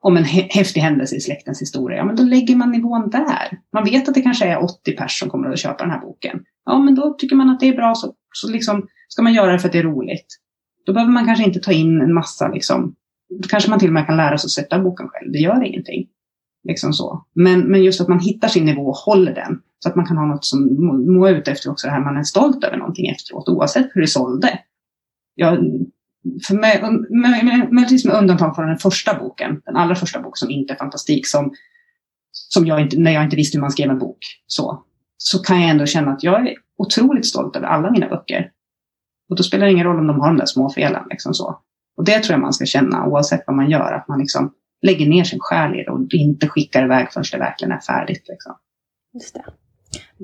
[0.00, 3.58] om en häftig händelse i släktens historia, ja men då lägger man nivån där.
[3.72, 6.44] Man vet att det kanske är 80 pers som kommer att köpa den här boken.
[6.64, 9.52] Ja men då tycker man att det är bra så, så liksom ska man göra
[9.52, 10.26] det för att det är roligt.
[10.86, 12.94] Då behöver man kanske inte ta in en massa liksom,
[13.42, 15.32] då kanske man till och med kan lära sig att sätta boken själv.
[15.32, 16.06] Det gör ingenting.
[16.64, 17.24] Liksom så.
[17.34, 19.60] Men, men just att man hittar sin nivå och håller den.
[19.78, 22.22] Så att man kan ha något som må ut efter också det här, man är
[22.22, 24.58] stolt över någonting efteråt oavsett hur det sålde.
[25.34, 25.58] Jag,
[26.46, 26.82] för mig,
[27.70, 31.26] möjligtvis med undantag från den första boken, den allra första boken som inte är fantastik,
[31.26, 31.52] som,
[32.32, 34.84] som jag inte, när jag inte visste hur man skrev en bok, så,
[35.16, 38.50] så kan jag ändå känna att jag är otroligt stolt över alla mina böcker.
[39.30, 41.02] Och då spelar det ingen roll om de har de där små felen.
[41.10, 41.60] Liksom så.
[41.96, 45.08] Och det tror jag man ska känna oavsett vad man gör, att man liksom lägger
[45.08, 48.24] ner sin själ i det och inte skickar iväg förrän det verkligen är färdigt.
[48.28, 48.56] Liksom.
[49.14, 49.44] Just det.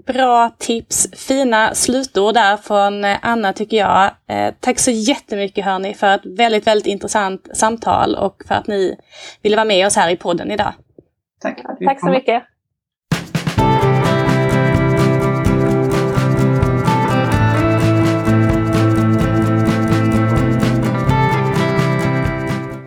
[0.06, 4.10] Bra tips, fina slutord där från eh, Anna tycker jag.
[4.28, 8.96] Eh, tack så jättemycket hörni för ett väldigt, väldigt intressant samtal och för att ni
[9.42, 10.72] ville vara med oss här i podden idag.
[11.40, 11.62] Tack.
[11.84, 12.42] Tack så mycket.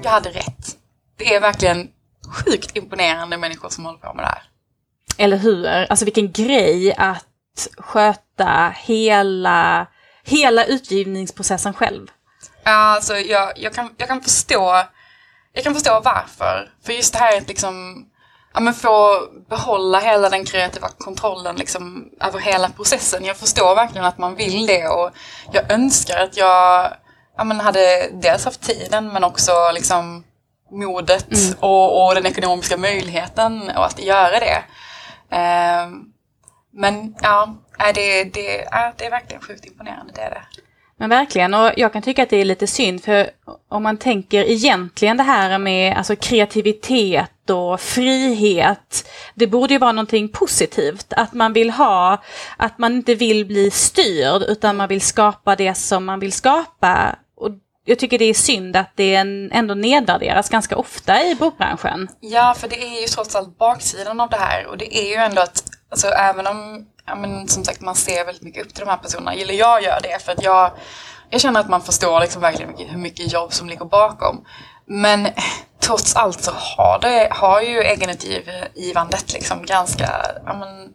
[0.04, 0.80] Jag hade rätt
[1.20, 1.88] det är verkligen
[2.28, 4.44] sjukt imponerande människor som håller på med det här.
[5.20, 5.68] Eller hur?
[5.68, 9.88] Alltså vilken grej att sköta hela,
[10.24, 12.08] hela utgivningsprocessen själv.
[12.64, 14.84] Ja, alltså jag, jag, kan, jag, kan förstå,
[15.54, 16.72] jag kan förstå varför.
[16.86, 18.06] För just det här att liksom
[18.54, 23.26] ja, men få behålla hela den kreativa kontrollen liksom, över hela processen.
[23.26, 25.12] Jag förstår verkligen att man vill det och
[25.52, 26.94] jag önskar att jag
[27.38, 30.24] ja, men hade dels haft tiden men också liksom
[30.72, 31.60] modet mm.
[31.60, 34.64] och, och, den ekonomiska möjligheten att göra det.
[35.32, 36.12] Ehm,
[36.72, 37.56] men ja,
[37.96, 40.44] det, det, är, det är verkligen sjukt imponerande, det är det.
[41.00, 43.30] Men verkligen, och jag kan tycka att det är lite synd för
[43.70, 49.10] om man tänker egentligen det här med alltså, kreativitet och frihet.
[49.36, 52.24] Det borde ju vara någonting positivt, att man vill ha,
[52.58, 57.16] att man inte vill bli styrd utan man vill skapa det som man vill skapa
[57.86, 59.16] jag tycker det är synd att det
[59.52, 62.08] ändå nedvärderas ganska ofta i bokbranschen.
[62.20, 65.16] Ja, för det är ju trots allt baksidan av det här och det är ju
[65.16, 68.86] ändå att alltså även om, ja, men, som sagt man ser väldigt mycket upp till
[68.86, 70.72] de här personerna, eller jag gör det för att jag,
[71.30, 74.46] jag känner att man förstår liksom verkligen hur mycket jobb som ligger bakom.
[74.86, 75.28] Men
[75.80, 80.10] trots allt så har, det, har ju egenutgivandet liksom ganska,
[80.46, 80.94] ja, men,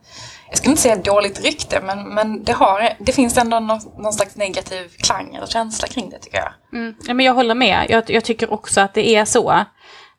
[0.55, 4.13] jag skulle inte säga dåligt rykte, men, men det, har, det finns ändå någon, någon
[4.13, 6.81] slags negativ klang eller känsla kring det tycker jag.
[6.81, 6.95] Mm.
[7.07, 7.87] Ja, men jag håller med.
[7.89, 9.51] Jag, jag tycker också att det är så.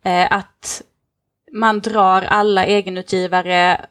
[0.04, 0.82] Eh, att
[1.54, 3.86] man drar alla egenutgivare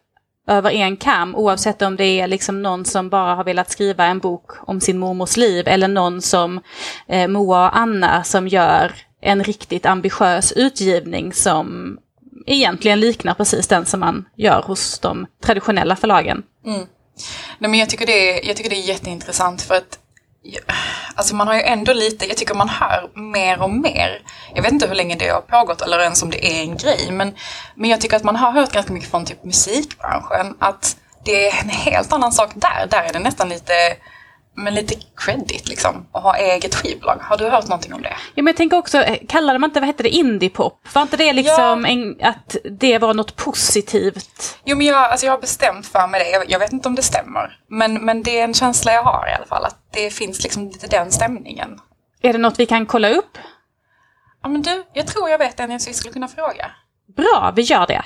[0.47, 4.19] över en kam oavsett om det är liksom någon som bara har velat skriva en
[4.19, 6.61] bok om sin mormors liv eller någon som
[7.09, 11.99] eh, Moa och Anna som gör en riktigt ambitiös utgivning som
[12.47, 16.43] egentligen liknar precis den som man gör hos de traditionella förlagen.
[16.67, 16.87] Mm.
[17.59, 19.99] Nej, men jag, tycker det är, jag tycker det är jätteintressant för att
[21.15, 24.23] Alltså man har ju ändå lite, jag tycker man hör mer och mer.
[24.55, 27.09] Jag vet inte hur länge det har pågått eller ens om det är en grej.
[27.11, 27.35] Men,
[27.75, 30.57] men jag tycker att man har hört ganska mycket från typ musikbranschen.
[30.59, 32.87] Att det är en helt annan sak där.
[32.91, 33.73] Där är det nästan lite
[34.55, 36.07] men lite credit liksom.
[36.13, 37.19] Att ha eget skivbolag.
[37.21, 38.17] Har du hört någonting om det?
[38.35, 40.89] Ja, men jag tänker också, eh, kallade man inte, vad hette det, indiepop?
[40.93, 41.91] Var inte det liksom ja.
[41.91, 44.59] en, att det var något positivt?
[44.65, 46.31] Jo, men jag, alltså jag har bestämt för mig det.
[46.31, 47.59] Jag, jag, vet inte om det stämmer.
[47.69, 49.65] Men, men det är en känsla jag har i alla fall.
[49.65, 51.81] Att det finns liksom lite den stämningen.
[52.23, 53.39] Är det något vi kan kolla upp?
[54.43, 56.71] Ja, men du, jag tror jag vet en jag skulle kunna fråga.
[57.17, 58.05] Bra, vi gör det.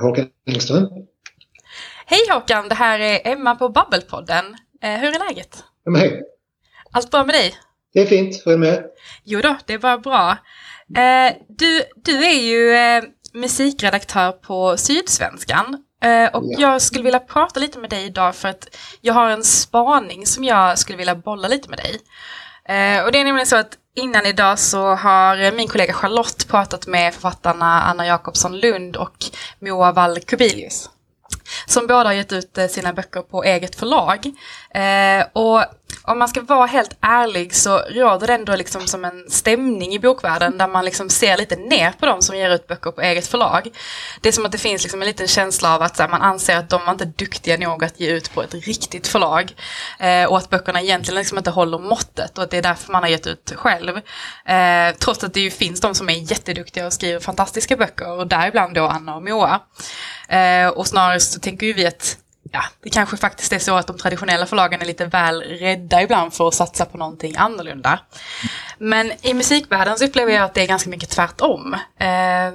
[0.00, 0.88] Håkan Engström.
[2.06, 4.44] Hej Håkan, det här är Emma på Babbelpodden.
[4.82, 5.64] Eh, hur är läget?
[5.84, 6.22] Ja, hej.
[6.90, 7.54] Allt bra med dig?
[7.92, 8.84] Det är fint, hur är det med
[9.24, 10.30] Jo då, det är bara bra.
[10.96, 15.84] Eh, du, du är ju eh, musikredaktör på Sydsvenskan.
[16.32, 16.60] Och ja.
[16.60, 20.44] jag skulle vilja prata lite med dig idag för att jag har en spaning som
[20.44, 22.00] jag skulle vilja bolla lite med dig.
[22.68, 26.86] Eh, och det är nämligen så att innan idag så har min kollega Charlotte pratat
[26.86, 29.16] med författarna Anna Jakobsson Lund och
[29.58, 30.90] Moa Wall Kubilius.
[31.66, 34.26] Som båda har gett ut eh, sina böcker på eget förlag.
[34.70, 35.64] Eh, och
[36.02, 39.98] om man ska vara helt ärlig så råder det ändå liksom som en stämning i
[39.98, 43.26] bokvärlden där man liksom ser lite ner på dem som ger ut böcker på eget
[43.26, 43.70] förlag.
[44.20, 46.56] Det är som att det finns liksom en liten känsla av att här, man anser
[46.56, 49.54] att de var inte duktiga nog att ge ut på ett riktigt förlag.
[49.98, 53.02] Eh, och att böckerna egentligen liksom inte håller måttet och att det är därför man
[53.02, 53.96] har gett ut själv.
[54.46, 58.26] Eh, trots att det ju finns de som är jätteduktiga och skriver fantastiska böcker och
[58.26, 59.60] däribland då Anna och Moa.
[60.28, 62.18] Eh, och snarare så tänker ju vi att
[62.54, 66.34] ja, det kanske faktiskt är så att de traditionella förlagen är lite väl rädda ibland
[66.34, 67.98] för att satsa på någonting annorlunda.
[68.78, 71.74] Men i musikvärlden så upplever jag att det är ganska mycket tvärtom.
[72.00, 72.08] Eh,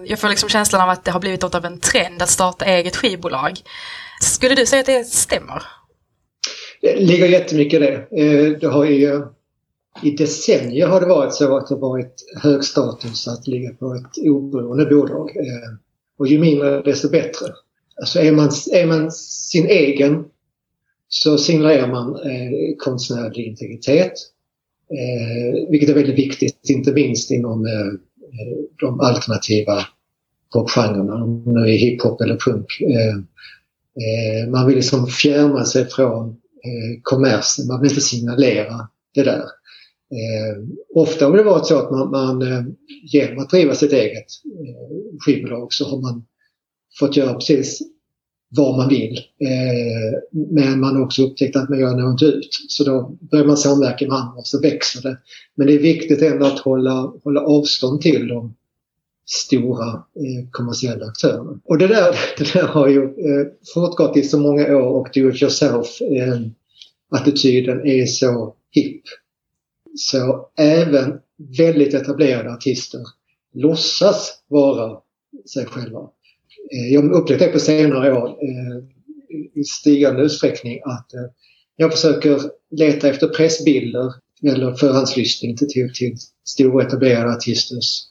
[0.06, 2.66] jag får liksom känslan av att det har blivit något av en trend att starta
[2.66, 3.60] eget skivbolag.
[4.22, 5.64] Skulle du säga att det stämmer?
[6.82, 8.22] Det ligger jättemycket i det.
[8.22, 9.22] Eh, det har ju,
[10.04, 14.28] I decennier har det varit så att det varit hög status att ligga på ett
[14.30, 15.30] oberoende bolag.
[15.30, 15.70] Eh,
[16.20, 17.47] och ju mindre desto bättre.
[18.00, 20.26] Alltså är man, är man sin egen
[21.10, 24.14] så signalerar man eh, konstnärlig integritet.
[24.91, 27.93] Eh, vilket är väldigt viktigt, inte minst inom eh,
[28.80, 29.86] de alternativa
[30.54, 32.82] popgenrerna, om det är hiphop eller punk.
[32.82, 33.16] Eh,
[34.04, 39.43] eh, man vill liksom fjärma sig från eh, kommersen, man vill inte signalera det där.
[40.12, 40.64] Eh,
[40.95, 42.64] ofta har det varit så att man, man eh,
[43.12, 46.26] genom att driva sitt eget eh, skivbolag så har man
[46.99, 47.81] fått göra precis
[48.49, 49.17] vad man vill.
[49.17, 52.49] Eh, men man har också upptäckt att man gör något ut.
[52.67, 55.17] Så då börjar man samverka med andra och så växer det.
[55.55, 58.55] Men det är viktigt ändå att hålla, hålla avstånd till de
[59.25, 61.59] stora eh, kommersiella aktörerna.
[61.63, 65.29] Och det där, det där har ju eh, fortgått i så många år och do
[65.29, 66.39] it yourself eh,
[67.09, 69.03] attityden är så hipp.
[69.95, 71.19] Så även
[71.57, 73.01] väldigt etablerade artister
[73.53, 74.97] låtsas vara
[75.53, 76.09] sig själva.
[76.74, 78.78] Eh, jag har upplevt det på senare år eh,
[79.55, 81.26] i stigande utsträckning att eh,
[81.76, 82.39] jag försöker
[82.72, 88.03] leta efter pressbilder eller förhandslyssning till, till, till stora etablerade artisters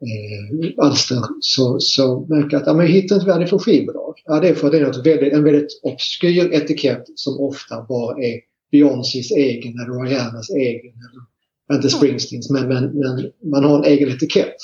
[0.00, 4.14] eh, alster så, så märker jag att ja, men jag hittar inte världen för skivbolag.
[4.24, 7.86] Ja, det är för att det är något väldigt, en väldigt obskyr etikett som ofta
[7.88, 8.40] bara är
[8.72, 10.92] Beyoncés egen eller Rihannas egen.
[10.92, 14.56] Eller, inte Springsteens, men, men, men man har en egen etikett.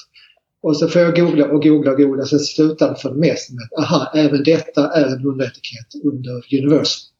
[0.62, 3.54] Och så får jag googla och googla och googla så slutar det för det mesta
[3.54, 7.10] med att aha, även detta är en underetikett under Universal.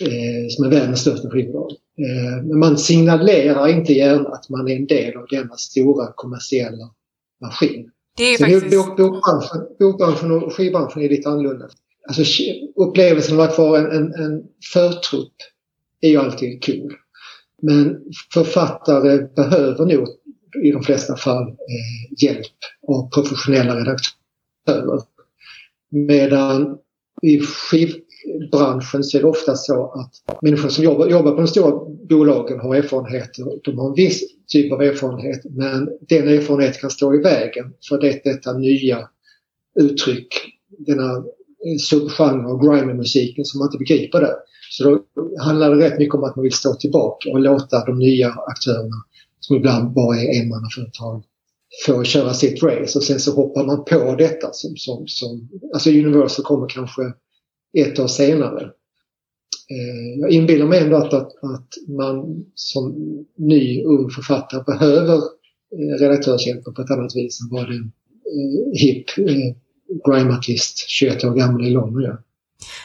[0.00, 1.70] Eh, som är världens största skivbolag.
[1.70, 6.90] Eh, men man signalerar inte gärna att man är en del av denna stora kommersiella
[7.40, 7.90] maskin.
[8.16, 8.70] Det är faktiskt...
[8.70, 11.68] bok, bokbranschen, bokbranschen och skivbranschen är lite annorlunda.
[12.08, 12.42] alltså,
[12.76, 15.34] upplevelsen av att vara en, en, en förtrupp
[16.00, 16.92] är ju alltid cool.
[17.62, 17.98] Men
[18.34, 20.08] författare behöver nog
[20.64, 22.56] i de flesta fall eh, hjälp
[22.88, 25.00] av professionella redaktörer.
[25.90, 26.78] Medan
[27.22, 31.72] i skivbranschen så är det ofta så att människor som jobbar, jobbar på de stora
[32.08, 33.44] bolagen har erfarenheter.
[33.64, 38.00] De har en viss typ av erfarenhet men den erfarenheten kan stå i vägen för
[38.00, 39.08] det, detta nya
[39.80, 40.28] uttryck,
[40.78, 44.34] denna eh, subgenre av grime-musiken som man inte begriper det.
[44.70, 45.02] Så då
[45.40, 48.96] handlar det rätt mycket om att man vill stå tillbaka och låta de nya aktörerna,
[49.46, 51.24] som ibland bara är enmannaföretag,
[51.86, 55.90] få köra sitt race och sen så hoppar man på detta som, som, som alltså
[55.90, 57.02] Universal kommer kanske
[57.78, 58.62] ett år senare.
[59.70, 62.94] Eh, jag inbillar mig ändå att, att, att man som
[63.36, 67.92] ny ung författare behöver eh, redaktörshjälpen på ett annat vis än vad en
[68.26, 69.54] eh, hipp eh,
[70.06, 72.18] grime-artist 21 år gammal i London gör.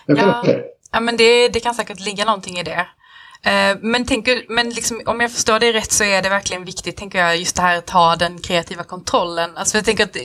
[0.06, 0.56] Jag kan ja.
[0.92, 2.88] Ja, men det, det kan säkert ligga någonting i det.
[3.44, 6.98] Eh, men, tänker, men liksom, om jag förstår det rätt så är det verkligen viktigt,
[6.98, 9.50] tänker jag, just det här att ha den kreativa kontrollen.
[9.56, 10.16] Alltså jag tänker att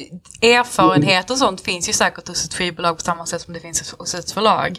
[0.43, 3.95] erfarenhet och sånt finns ju säkert hos ett skivbolag på samma sätt som det finns
[3.99, 4.79] hos ett förlag.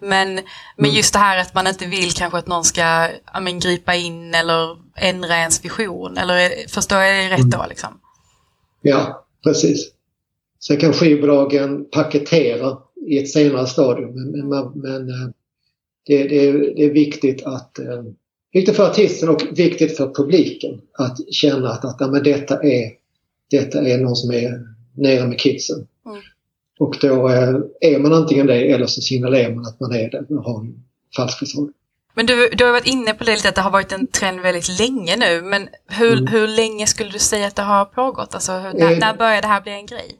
[0.00, 0.44] Men, men
[0.78, 0.96] mm.
[0.96, 3.08] just det här att man inte vill kanske att någon ska
[3.40, 6.18] men, gripa in eller ändra ens vision.
[6.18, 7.58] Eller förstår jag det rätt då?
[7.58, 7.68] Mm.
[7.68, 8.00] Liksom?
[8.82, 9.92] Ja, precis.
[10.60, 14.10] Sen kan skivbolagen paketera i ett senare stadium.
[14.14, 15.30] Men, men, men eh,
[16.08, 18.02] det, det, det, är viktigt att eh,
[18.52, 22.90] viktigt för artisten och viktigt för publiken att känna att, att ja, men detta, är,
[23.50, 24.60] detta är någon som är
[24.94, 25.86] nere med kidsen.
[26.06, 26.18] Mm.
[26.78, 30.34] Och då eh, är man antingen det eller så signalerar man att man är det
[30.34, 30.84] och har en
[31.16, 31.72] falsk fasad.
[32.14, 34.40] Men du, du har varit inne på det lite att det har varit en trend
[34.40, 35.42] väldigt länge nu.
[35.42, 36.26] Men hur, mm.
[36.26, 38.34] hur länge skulle du säga att det har pågått?
[38.34, 40.18] Alltså, hur, när, när började det här bli en grej?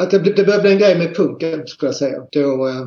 [0.00, 2.22] att det, det började bli en grej med punken skulle jag säga.
[2.32, 2.86] Då, eh,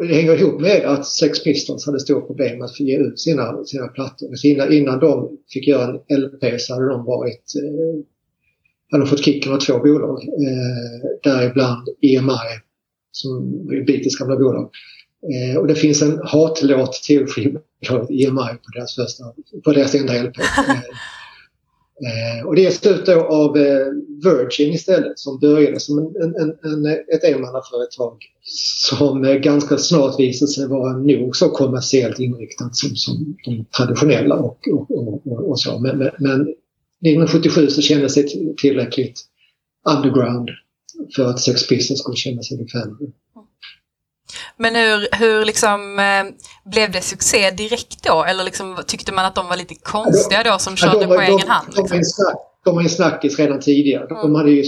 [0.00, 3.20] det hänger ihop med att Sex Pistols hade stora problem med att få ge ut
[3.20, 4.28] sina, sina plattor.
[4.28, 8.04] Alltså innan, innan de fick göra en LP så hade de varit eh,
[8.90, 10.22] hade de fått kicken av två bolag.
[10.22, 12.60] Eh, däribland EMI
[13.12, 14.70] som är Beatles gamla bolag.
[15.32, 19.24] Eh, och det finns en hatlåt till skivbolaget EMI på deras, första,
[19.64, 20.36] på deras enda LP.
[22.02, 23.86] Eh, och det är ut då av eh,
[24.22, 28.18] Virgin istället som började som en, en, en, ett enmannaföretag
[28.88, 34.34] som eh, ganska snart visade sig vara nog så kommersiellt inriktat som, som de traditionella
[34.34, 35.78] och, och, och, och så.
[35.78, 39.20] Men, men, men 1977 så kändes det tillräckligt
[39.96, 40.50] underground
[41.16, 42.96] för att Sex Pistols skulle känna sig bekväma.
[44.56, 46.24] Men hur, hur liksom, eh,
[46.70, 48.24] blev det succé direkt då?
[48.24, 51.22] Eller liksom, tyckte man att de var lite konstiga då som körde ja, var, på
[51.22, 51.66] egen hand?
[51.76, 51.98] Liksom?
[51.98, 54.06] De, snack, de var en snackis redan tidigare.
[54.06, 54.34] De mm.
[54.34, 54.62] hade ju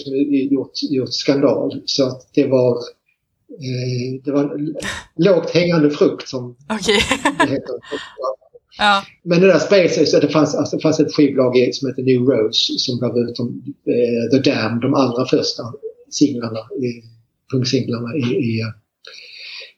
[0.51, 1.83] gjort, gjort skandal.
[1.87, 2.77] Så att det var,
[3.51, 4.59] eh, det var
[5.17, 7.01] lågt hängande frukt som okay.
[7.39, 7.75] det heter.
[8.79, 9.05] Ja.
[9.23, 12.03] Men det där spred sig så det fanns, alltså, det fanns ett skivbolag som heter
[12.03, 13.63] New Rose som gav ut de,
[13.93, 15.63] eh, The Damned, de allra första
[16.11, 16.59] singlarna,
[17.53, 18.63] punksinglarna i, i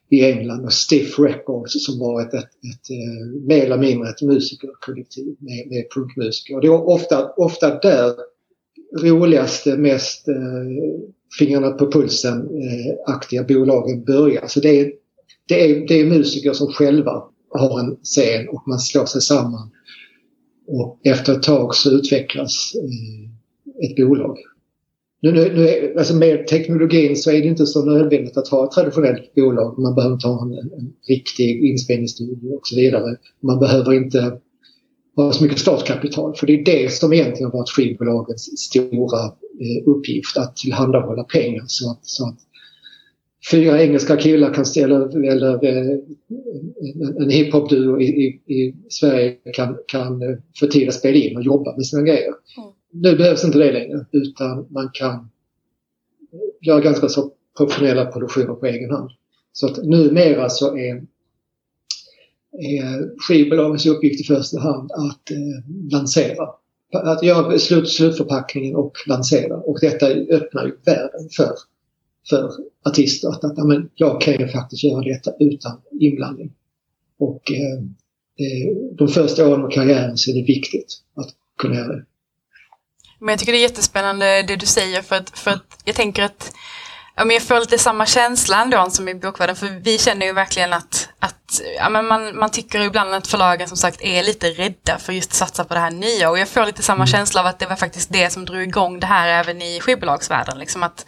[0.08, 4.22] i England och Stiff Records som var ett, ett, ett, ett mer eller mindre ett
[4.22, 6.54] musikerkollektiv med, med punkmusiker.
[6.54, 8.14] Och det var ofta, ofta där
[9.02, 10.34] roligaste, mest eh,
[11.38, 14.46] fingrarna på pulsen eh, aktiga bolagen börjar.
[14.46, 14.92] Så det är,
[15.48, 19.70] det, är, det är musiker som själva har en scen och man slår sig samman.
[20.66, 24.38] Och efter ett tag så utvecklas eh, ett bolag.
[25.26, 28.70] Nu, nu, nu, alltså med teknologin så är det inte så nödvändigt att ha ett
[28.70, 29.78] traditionellt bolag.
[29.78, 33.16] Man behöver inte ha en, en riktig inspelningsstudio och så vidare.
[33.42, 34.38] Man behöver inte
[35.16, 36.34] ha så mycket startkapital.
[36.34, 39.24] För det är det som egentligen har varit skivbolagens stora
[39.60, 40.36] eh, uppgift.
[40.36, 42.38] Att tillhandahålla pengar så att, så att
[43.50, 45.98] fyra engelska killar kan ställa, eller eh,
[47.02, 51.36] en, en hiphop-duo i, i, i, Sverige kan, kan eh, få tid att spela in
[51.36, 52.32] och jobba med sina grejer.
[52.58, 55.30] Mm nu behövs inte det längre utan man kan
[56.60, 59.10] göra ganska så professionella produktioner på egen hand.
[59.52, 60.94] Så att numera så är,
[62.52, 66.48] är skivbolagens uppgift i första hand att eh, lansera.
[66.92, 69.56] Att göra slut, slutförpackningen och lansera.
[69.56, 71.52] Och detta öppnar ju världen för,
[72.30, 72.52] för
[72.84, 73.28] artister.
[73.28, 76.52] Att, att amen, jag kan ju faktiskt göra detta utan inblandning.
[77.18, 77.82] Och eh,
[78.92, 81.28] de första åren av karriären så är det viktigt att
[81.58, 82.04] kunna göra det.
[83.18, 86.22] Men jag tycker det är jättespännande det du säger för att, för att jag tänker
[86.22, 86.52] att
[87.16, 90.32] ja, men jag får lite samma känsla ändå som i bokvärlden för vi känner ju
[90.32, 94.50] verkligen att, att ja, men man, man tycker ibland att förlagen som sagt är lite
[94.50, 97.06] rädda för just att satsa på det här nya och jag får lite samma mm.
[97.06, 100.58] känsla av att det var faktiskt det som drog igång det här även i skivbolagsvärlden.
[100.58, 101.06] Liksom att,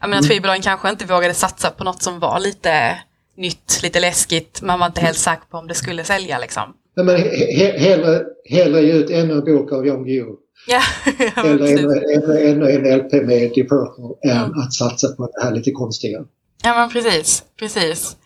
[0.00, 2.98] jag menar, att skivbolagen kanske inte vågade satsa på något som var lite
[3.36, 4.62] nytt, lite läskigt.
[4.62, 6.74] Man var inte helt säker på om det skulle sälja liksom.
[6.96, 10.36] Nej, men he hellre, hellre ge ut ännu en bok av Jan Guillou.
[10.66, 10.80] Ja,
[11.44, 14.58] eller ännu, ännu en LP med Deep Purple än mm.
[14.58, 16.24] att satsa på det här lite konstiga.
[16.62, 18.16] Ja men precis, precis.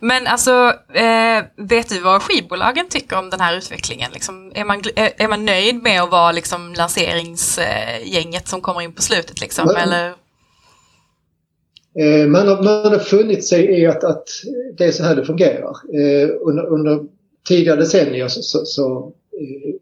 [0.00, 4.10] Men alltså, eh, vet du vad skivbolagen tycker om den här utvecklingen?
[4.12, 8.92] Liksom, är, man, är, är man nöjd med att vara liksom, lanseringsgänget som kommer in
[8.92, 9.40] på slutet?
[9.40, 10.14] Liksom, man, eller?
[11.98, 14.28] Eh, man, har, man har funnit sig i att, att
[14.78, 15.76] det är så här det fungerar.
[15.94, 17.00] Eh, under, under
[17.48, 19.74] tidigare decennier så, så, så eh,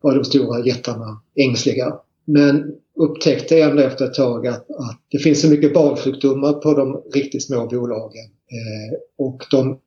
[0.00, 1.94] var de stora jättarna ängsliga.
[2.24, 7.02] Men upptäckte ändå efter ett tag att, att det finns så mycket barnsjukdomar på de
[7.14, 8.24] riktigt små bolagen.
[8.24, 9.78] Eh, och de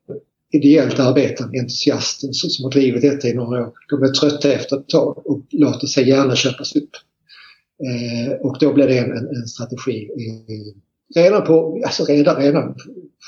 [0.52, 4.88] ideellt arbetande entusiaster som har drivit detta i några år, de är trötta efter ett
[4.88, 6.90] tag och låter sig gärna köpas upp.
[7.82, 10.08] Eh, och då blir det en, en, en strategi
[11.14, 12.74] redan på, alltså redan, redan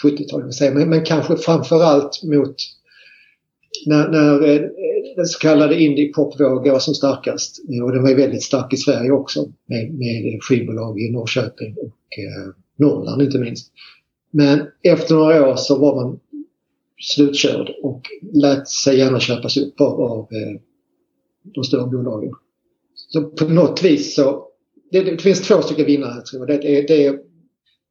[0.05, 2.57] 70-talet, men, men kanske framförallt mot
[3.87, 4.61] när, när eh,
[5.17, 7.61] den så kallade indie-popvågen var som starkast.
[7.73, 12.19] Eh, och den var väldigt stark i Sverige också med, med skivbolag i Norrköping och
[12.19, 13.73] eh, Norrland inte minst.
[14.31, 16.21] Men efter några år så var man
[17.01, 18.03] slutkörd och
[18.33, 20.61] lät sig gärna köpas upp av, av eh,
[21.55, 22.33] de stora bolagen.
[22.95, 24.47] Så på något vis så,
[24.91, 26.61] det, det finns två stycken vinnare tror jag.
[26.61, 27.19] Det, det, det,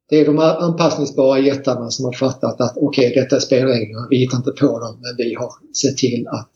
[0.10, 4.18] det är de anpassningsbara jättarna som har fattat att okej, okay, detta är spelreglerna, vi
[4.18, 6.52] hittar inte på dem, men vi har sett till att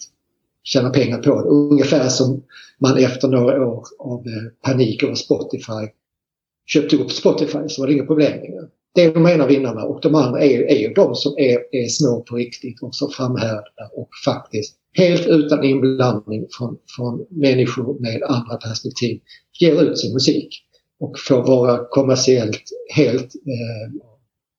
[0.68, 1.50] tjäna pengar på det.
[1.50, 2.44] Ungefär som
[2.80, 5.88] man efter några år av eh, panik över Spotify
[6.66, 8.68] köpte upp Spotify så var det inga problem längre.
[8.96, 11.88] Det är de ena vinnarna och de andra är, är ju de som är, är
[11.88, 18.24] små på riktigt och som framhärdar och faktiskt helt utan inblandning från, från människor med
[18.24, 19.20] andra perspektiv
[19.60, 20.50] ger ut sin musik
[21.00, 22.64] och får vara kommersiellt
[22.96, 24.02] helt eh,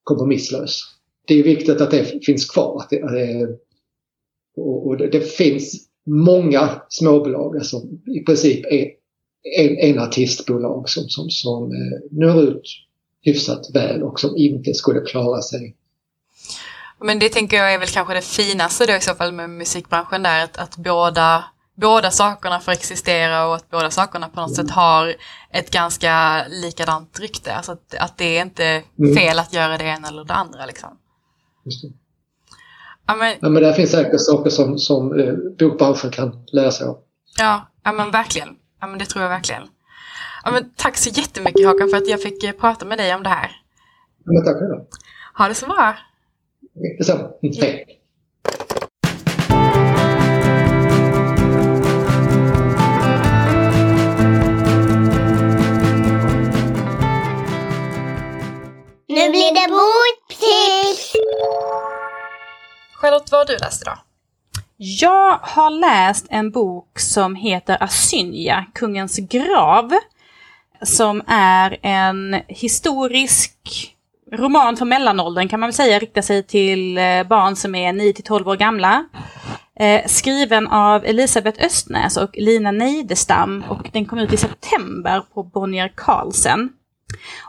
[0.04, 0.80] kompromisslös.
[1.26, 2.80] Det är viktigt att det finns kvar.
[2.80, 3.48] Att det, eh,
[4.56, 8.88] och, och det, det, finns många småbolag, alltså i princip en,
[9.58, 12.62] en, en artistbolag som, som, som eh, når ut
[13.22, 15.76] hyfsat väl och som inte skulle klara sig.
[17.00, 20.22] Men det tänker jag är väl kanske det finaste då i så fall med musikbranschen
[20.22, 21.44] där, att, att båda
[21.80, 25.16] båda sakerna får existera och att båda sakerna på något sätt har
[25.50, 27.54] ett ganska likadant rykte.
[27.54, 29.14] Alltså att, att det är inte mm.
[29.16, 30.66] fel att göra det ena eller det andra.
[30.66, 30.98] Liksom.
[33.08, 36.86] Ja, men, ja, men där finns säkert saker som, som eh, bokbranschen kan lära sig
[36.86, 36.98] av.
[37.38, 38.48] Ja, ja men verkligen.
[38.80, 39.62] Ja, men det tror jag verkligen.
[40.44, 43.22] Ja, men tack så jättemycket Håkan för att jag fick eh, prata med dig om
[43.22, 43.50] det här.
[44.24, 44.80] Ja, men tack själv.
[45.38, 45.96] Ha det så bra.
[46.98, 47.30] Detsamma.
[47.42, 47.84] Hej.
[59.08, 61.07] Nu blir det boktips!
[63.00, 63.98] Charlotte, vad har du läst idag?
[64.76, 69.92] Jag har läst en bok som heter Asynja, Kungens grav.
[70.82, 73.54] Som är en historisk
[74.32, 78.12] roman för mellanåldern kan man väl säga, riktar sig till eh, barn som är 9
[78.12, 79.04] 12 år gamla.
[79.80, 85.42] Eh, skriven av Elisabeth Östnäs och Lina Neidestam och den kom ut i september på
[85.42, 86.70] Bonnier Carlsen.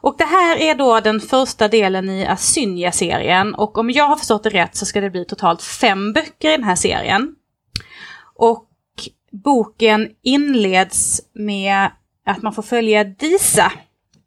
[0.02, 4.44] Och det här är då den första delen i Asynja-serien och om jag har förstått
[4.44, 7.36] det rätt så ska det bli totalt fem böcker i den här serien.
[8.36, 8.66] Och
[9.32, 11.88] boken inleds med
[12.26, 13.72] att man får följa Disa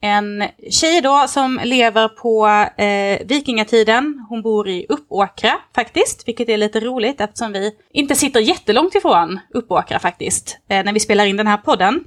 [0.03, 2.46] en tjej då som lever på
[2.82, 4.26] eh, vikingatiden.
[4.28, 9.40] Hon bor i Uppåkra faktiskt, vilket är lite roligt eftersom vi inte sitter jättelångt ifrån
[9.55, 12.05] Uppåkra faktiskt, eh, när vi spelar in den här podden.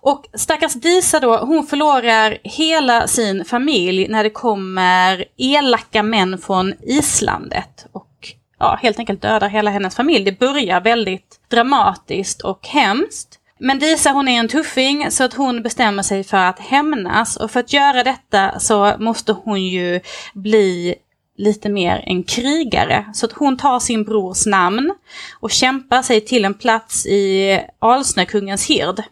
[0.00, 6.74] Och stackars Disa då, hon förlorar hela sin familj när det kommer elaka män från
[6.82, 7.86] islandet.
[7.92, 10.24] Och ja, helt enkelt dödar hela hennes familj.
[10.24, 13.39] Det börjar väldigt dramatiskt och hemskt.
[13.62, 17.50] Men Disa hon är en tuffing så att hon bestämmer sig för att hämnas och
[17.50, 20.00] för att göra detta så måste hon ju
[20.34, 20.94] bli
[21.36, 23.06] lite mer en krigare.
[23.14, 24.94] Så att hon tar sin brors namn
[25.40, 29.02] och kämpar sig till en plats i Alsnökungens hird.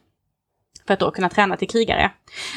[0.87, 2.11] För att då kunna träna till krigare.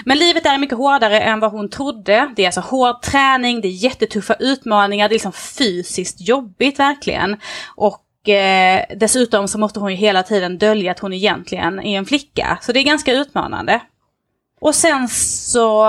[0.05, 2.33] Men livet är mycket hårdare än vad hon trodde.
[2.35, 7.37] Det är alltså hård träning, det är jättetuffa utmaningar, det är liksom fysiskt jobbigt verkligen.
[7.75, 12.05] Och eh, dessutom så måste hon ju hela tiden dölja att hon egentligen är en
[12.05, 12.57] flicka.
[12.61, 13.81] Så det är ganska utmanande.
[14.61, 15.85] Och sen så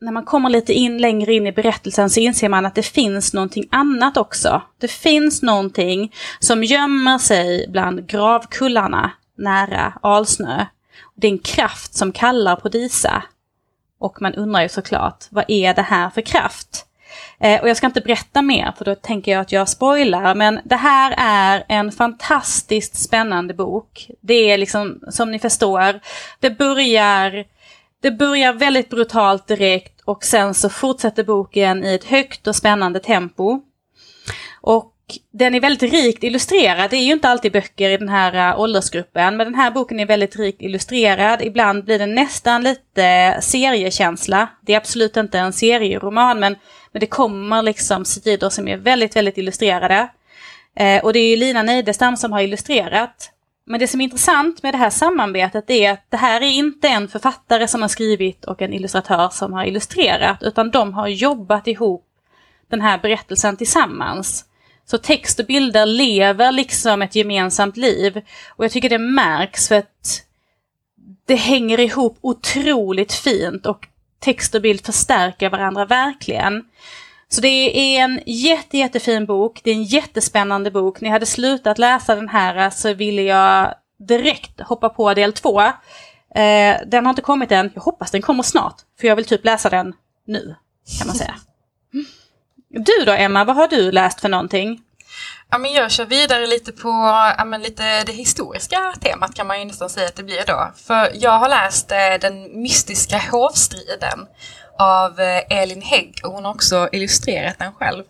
[0.00, 3.34] när man kommer lite in längre in i berättelsen så inser man att det finns
[3.34, 4.62] någonting annat också.
[4.78, 10.66] Det finns någonting som gömmer sig bland gravkullarna nära Alsnö.
[11.14, 13.22] Det är en kraft som kallar på Disa.
[13.98, 16.86] Och man undrar ju såklart, vad är det här för kraft?
[17.40, 20.34] Eh, och jag ska inte berätta mer för då tänker jag att jag spoilar.
[20.34, 24.10] Men det här är en fantastiskt spännande bok.
[24.20, 26.00] Det är liksom, som ni förstår,
[26.40, 27.44] det börjar,
[28.02, 33.00] det börjar väldigt brutalt direkt och sen så fortsätter boken i ett högt och spännande
[33.00, 33.60] tempo.
[34.60, 34.94] Och
[35.32, 36.90] den är väldigt rikt illustrerad.
[36.90, 40.00] Det är ju inte alltid böcker i den här eh, åldersgruppen, men den här boken
[40.00, 41.42] är väldigt rikt illustrerad.
[41.42, 44.48] Ibland blir det nästan lite seriekänsla.
[44.60, 46.56] Det är absolut inte en serieroman, men,
[46.92, 50.08] men det kommer liksom sidor som är väldigt, väldigt illustrerade.
[50.76, 53.32] Eh, och det är ju Lina Neidestam som har illustrerat.
[53.64, 56.88] Men det som är intressant med det här samarbetet är att det här är inte
[56.88, 61.66] en författare som har skrivit och en illustratör som har illustrerat, utan de har jobbat
[61.66, 62.06] ihop
[62.70, 64.44] den här berättelsen tillsammans.
[64.84, 68.22] Så text och bilder lever liksom ett gemensamt liv.
[68.48, 70.24] Och jag tycker det märks för att
[71.26, 73.86] det hänger ihop otroligt fint och
[74.20, 76.64] text och bild förstärker varandra verkligen.
[77.28, 77.48] Så det
[77.96, 81.00] är en jätte, jättefin bok, det är en jättespännande bok.
[81.00, 85.60] När jag hade slutat läsa den här så ville jag direkt hoppa på del två.
[85.60, 89.44] Eh, den har inte kommit än, jag hoppas den kommer snart, för jag vill typ
[89.44, 89.94] läsa den
[90.26, 90.54] nu,
[90.98, 91.34] kan man säga.
[92.68, 94.82] Du då Emma, vad har du läst för någonting?
[95.52, 96.88] Ja, men jag kör vidare lite på
[97.38, 100.70] ja, men lite det historiska temat kan man ju nästan säga att det blir då.
[100.76, 104.26] För jag har läst eh, Den mystiska hovstriden
[104.78, 108.04] av eh, Elin Hägg och hon har också illustrerat den själv.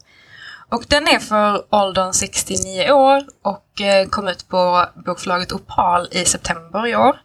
[0.69, 6.25] Och den är för åldern 69 år och eh, kom ut på bokförlaget Opal i
[6.25, 7.21] september i år.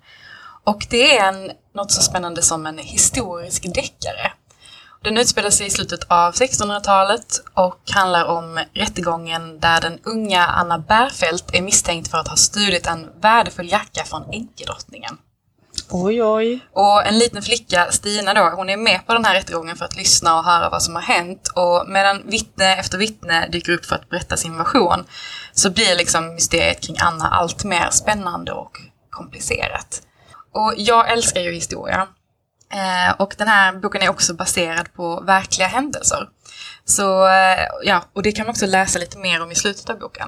[0.64, 4.32] Och det är en, något så spännande som en historisk deckare.
[5.06, 10.80] Den utspelar sig i slutet av 1600-talet och handlar om rättegången där den unga Anna
[10.80, 15.18] Bärfelt är misstänkt för att ha stulit en värdefull jacka från änkedrottningen.
[15.90, 16.60] Oj, oj.
[16.72, 19.98] Och en liten flicka, Stina då, hon är med på den här rättegången för att
[19.98, 21.52] lyssna och höra vad som har hänt.
[21.56, 25.06] Och medan vittne efter vittne dyker upp för att berätta sin version
[25.54, 28.72] så blir liksom mysteriet kring Anna allt mer spännande och
[29.10, 30.02] komplicerat.
[30.54, 32.08] Och jag älskar ju historia.
[32.74, 36.30] Eh, och den här boken är också baserad på verkliga händelser.
[36.88, 40.00] Så, eh, ja, och det kan man också läsa lite mer om i slutet av
[40.00, 40.28] boken.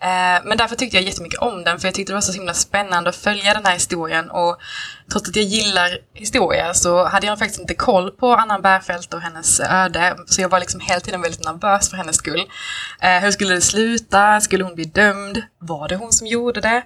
[0.00, 2.54] Eh, men därför tyckte jag jättemycket om den, för jag tyckte det var så himla
[2.54, 4.30] spännande att följa den här historien.
[4.30, 4.58] Och
[5.10, 9.20] trots att jag gillar historia så hade jag faktiskt inte koll på Anna Bärfält och
[9.20, 10.16] hennes öde.
[10.26, 12.42] Så jag var liksom hela tiden väldigt nervös för hennes skull.
[13.00, 14.40] hur skulle det sluta?
[14.40, 15.42] Skulle hon bli dömd?
[15.58, 16.82] Var det hon som gjorde det?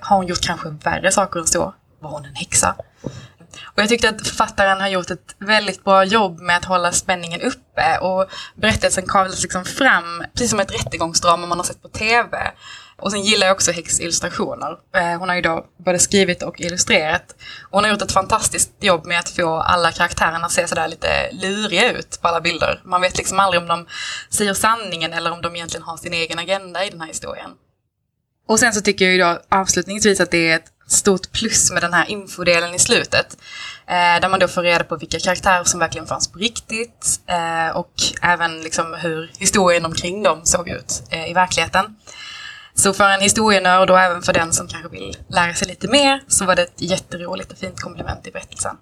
[0.00, 1.74] har hon gjort kanske värre saker än så?
[2.00, 2.76] Var hon en häxa?
[3.64, 7.40] Och jag tyckte att författaren har gjort ett väldigt bra jobb med att hålla spänningen
[7.40, 12.52] uppe och berättelsen kavlas liksom fram, precis som ett rättegångsdrama man har sett på TV.
[12.96, 14.78] Och sen gillar jag också Häcks illustrationer.
[14.96, 17.34] Eh, hon har ju då både skrivit och illustrerat.
[17.62, 20.88] Och hon har gjort ett fantastiskt jobb med att få alla karaktärerna att se sådär
[20.88, 22.80] lite luriga ut på alla bilder.
[22.84, 23.86] Man vet liksom aldrig om de
[24.30, 27.50] säger sanningen eller om de egentligen har sin egen agenda i den här historien.
[28.46, 31.82] Och sen så tycker jag ju då avslutningsvis att det är ett stort plus med
[31.82, 33.36] den här infodelen i slutet.
[33.86, 37.76] Eh, där man då får reda på vilka karaktärer som verkligen fanns på riktigt eh,
[37.76, 37.92] och
[38.22, 41.96] även liksom hur historien omkring dem såg ut eh, i verkligheten.
[42.74, 46.22] Så för en historienörd och även för den som kanske vill lära sig lite mer
[46.28, 48.76] så var det ett jätteroligt och fint komplement i berättelsen.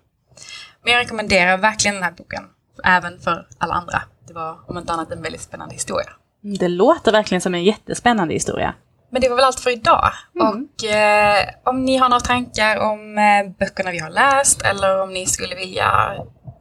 [0.84, 2.44] Men jag rekommenderar verkligen den här boken,
[2.84, 4.02] även för alla andra.
[4.26, 6.10] Det var om inte annat en väldigt spännande historia.
[6.58, 8.74] Det låter verkligen som en jättespännande historia.
[9.12, 10.12] Men det var väl allt för idag.
[10.40, 10.48] Mm.
[10.48, 15.12] Och eh, om ni har några tankar om eh, böckerna vi har läst eller om
[15.12, 16.12] ni skulle vilja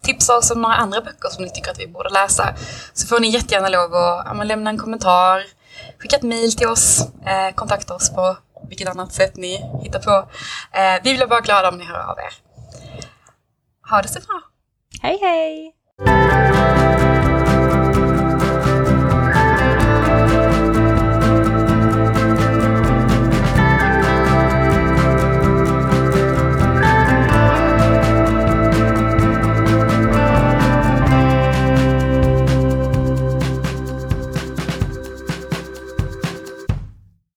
[0.03, 2.53] tipsa oss om några andra böcker som ni tycker att vi borde läsa
[2.93, 5.43] så får ni jättegärna lov att ja, lämna en kommentar,
[5.99, 8.37] skicka ett mail till oss, eh, kontakta oss på
[8.69, 10.29] vilket annat sätt ni hittar på.
[10.71, 12.33] Eh, vi blir bara glada om ni hör av er.
[13.89, 14.41] Ha det så bra!
[15.01, 17.20] Hej hej!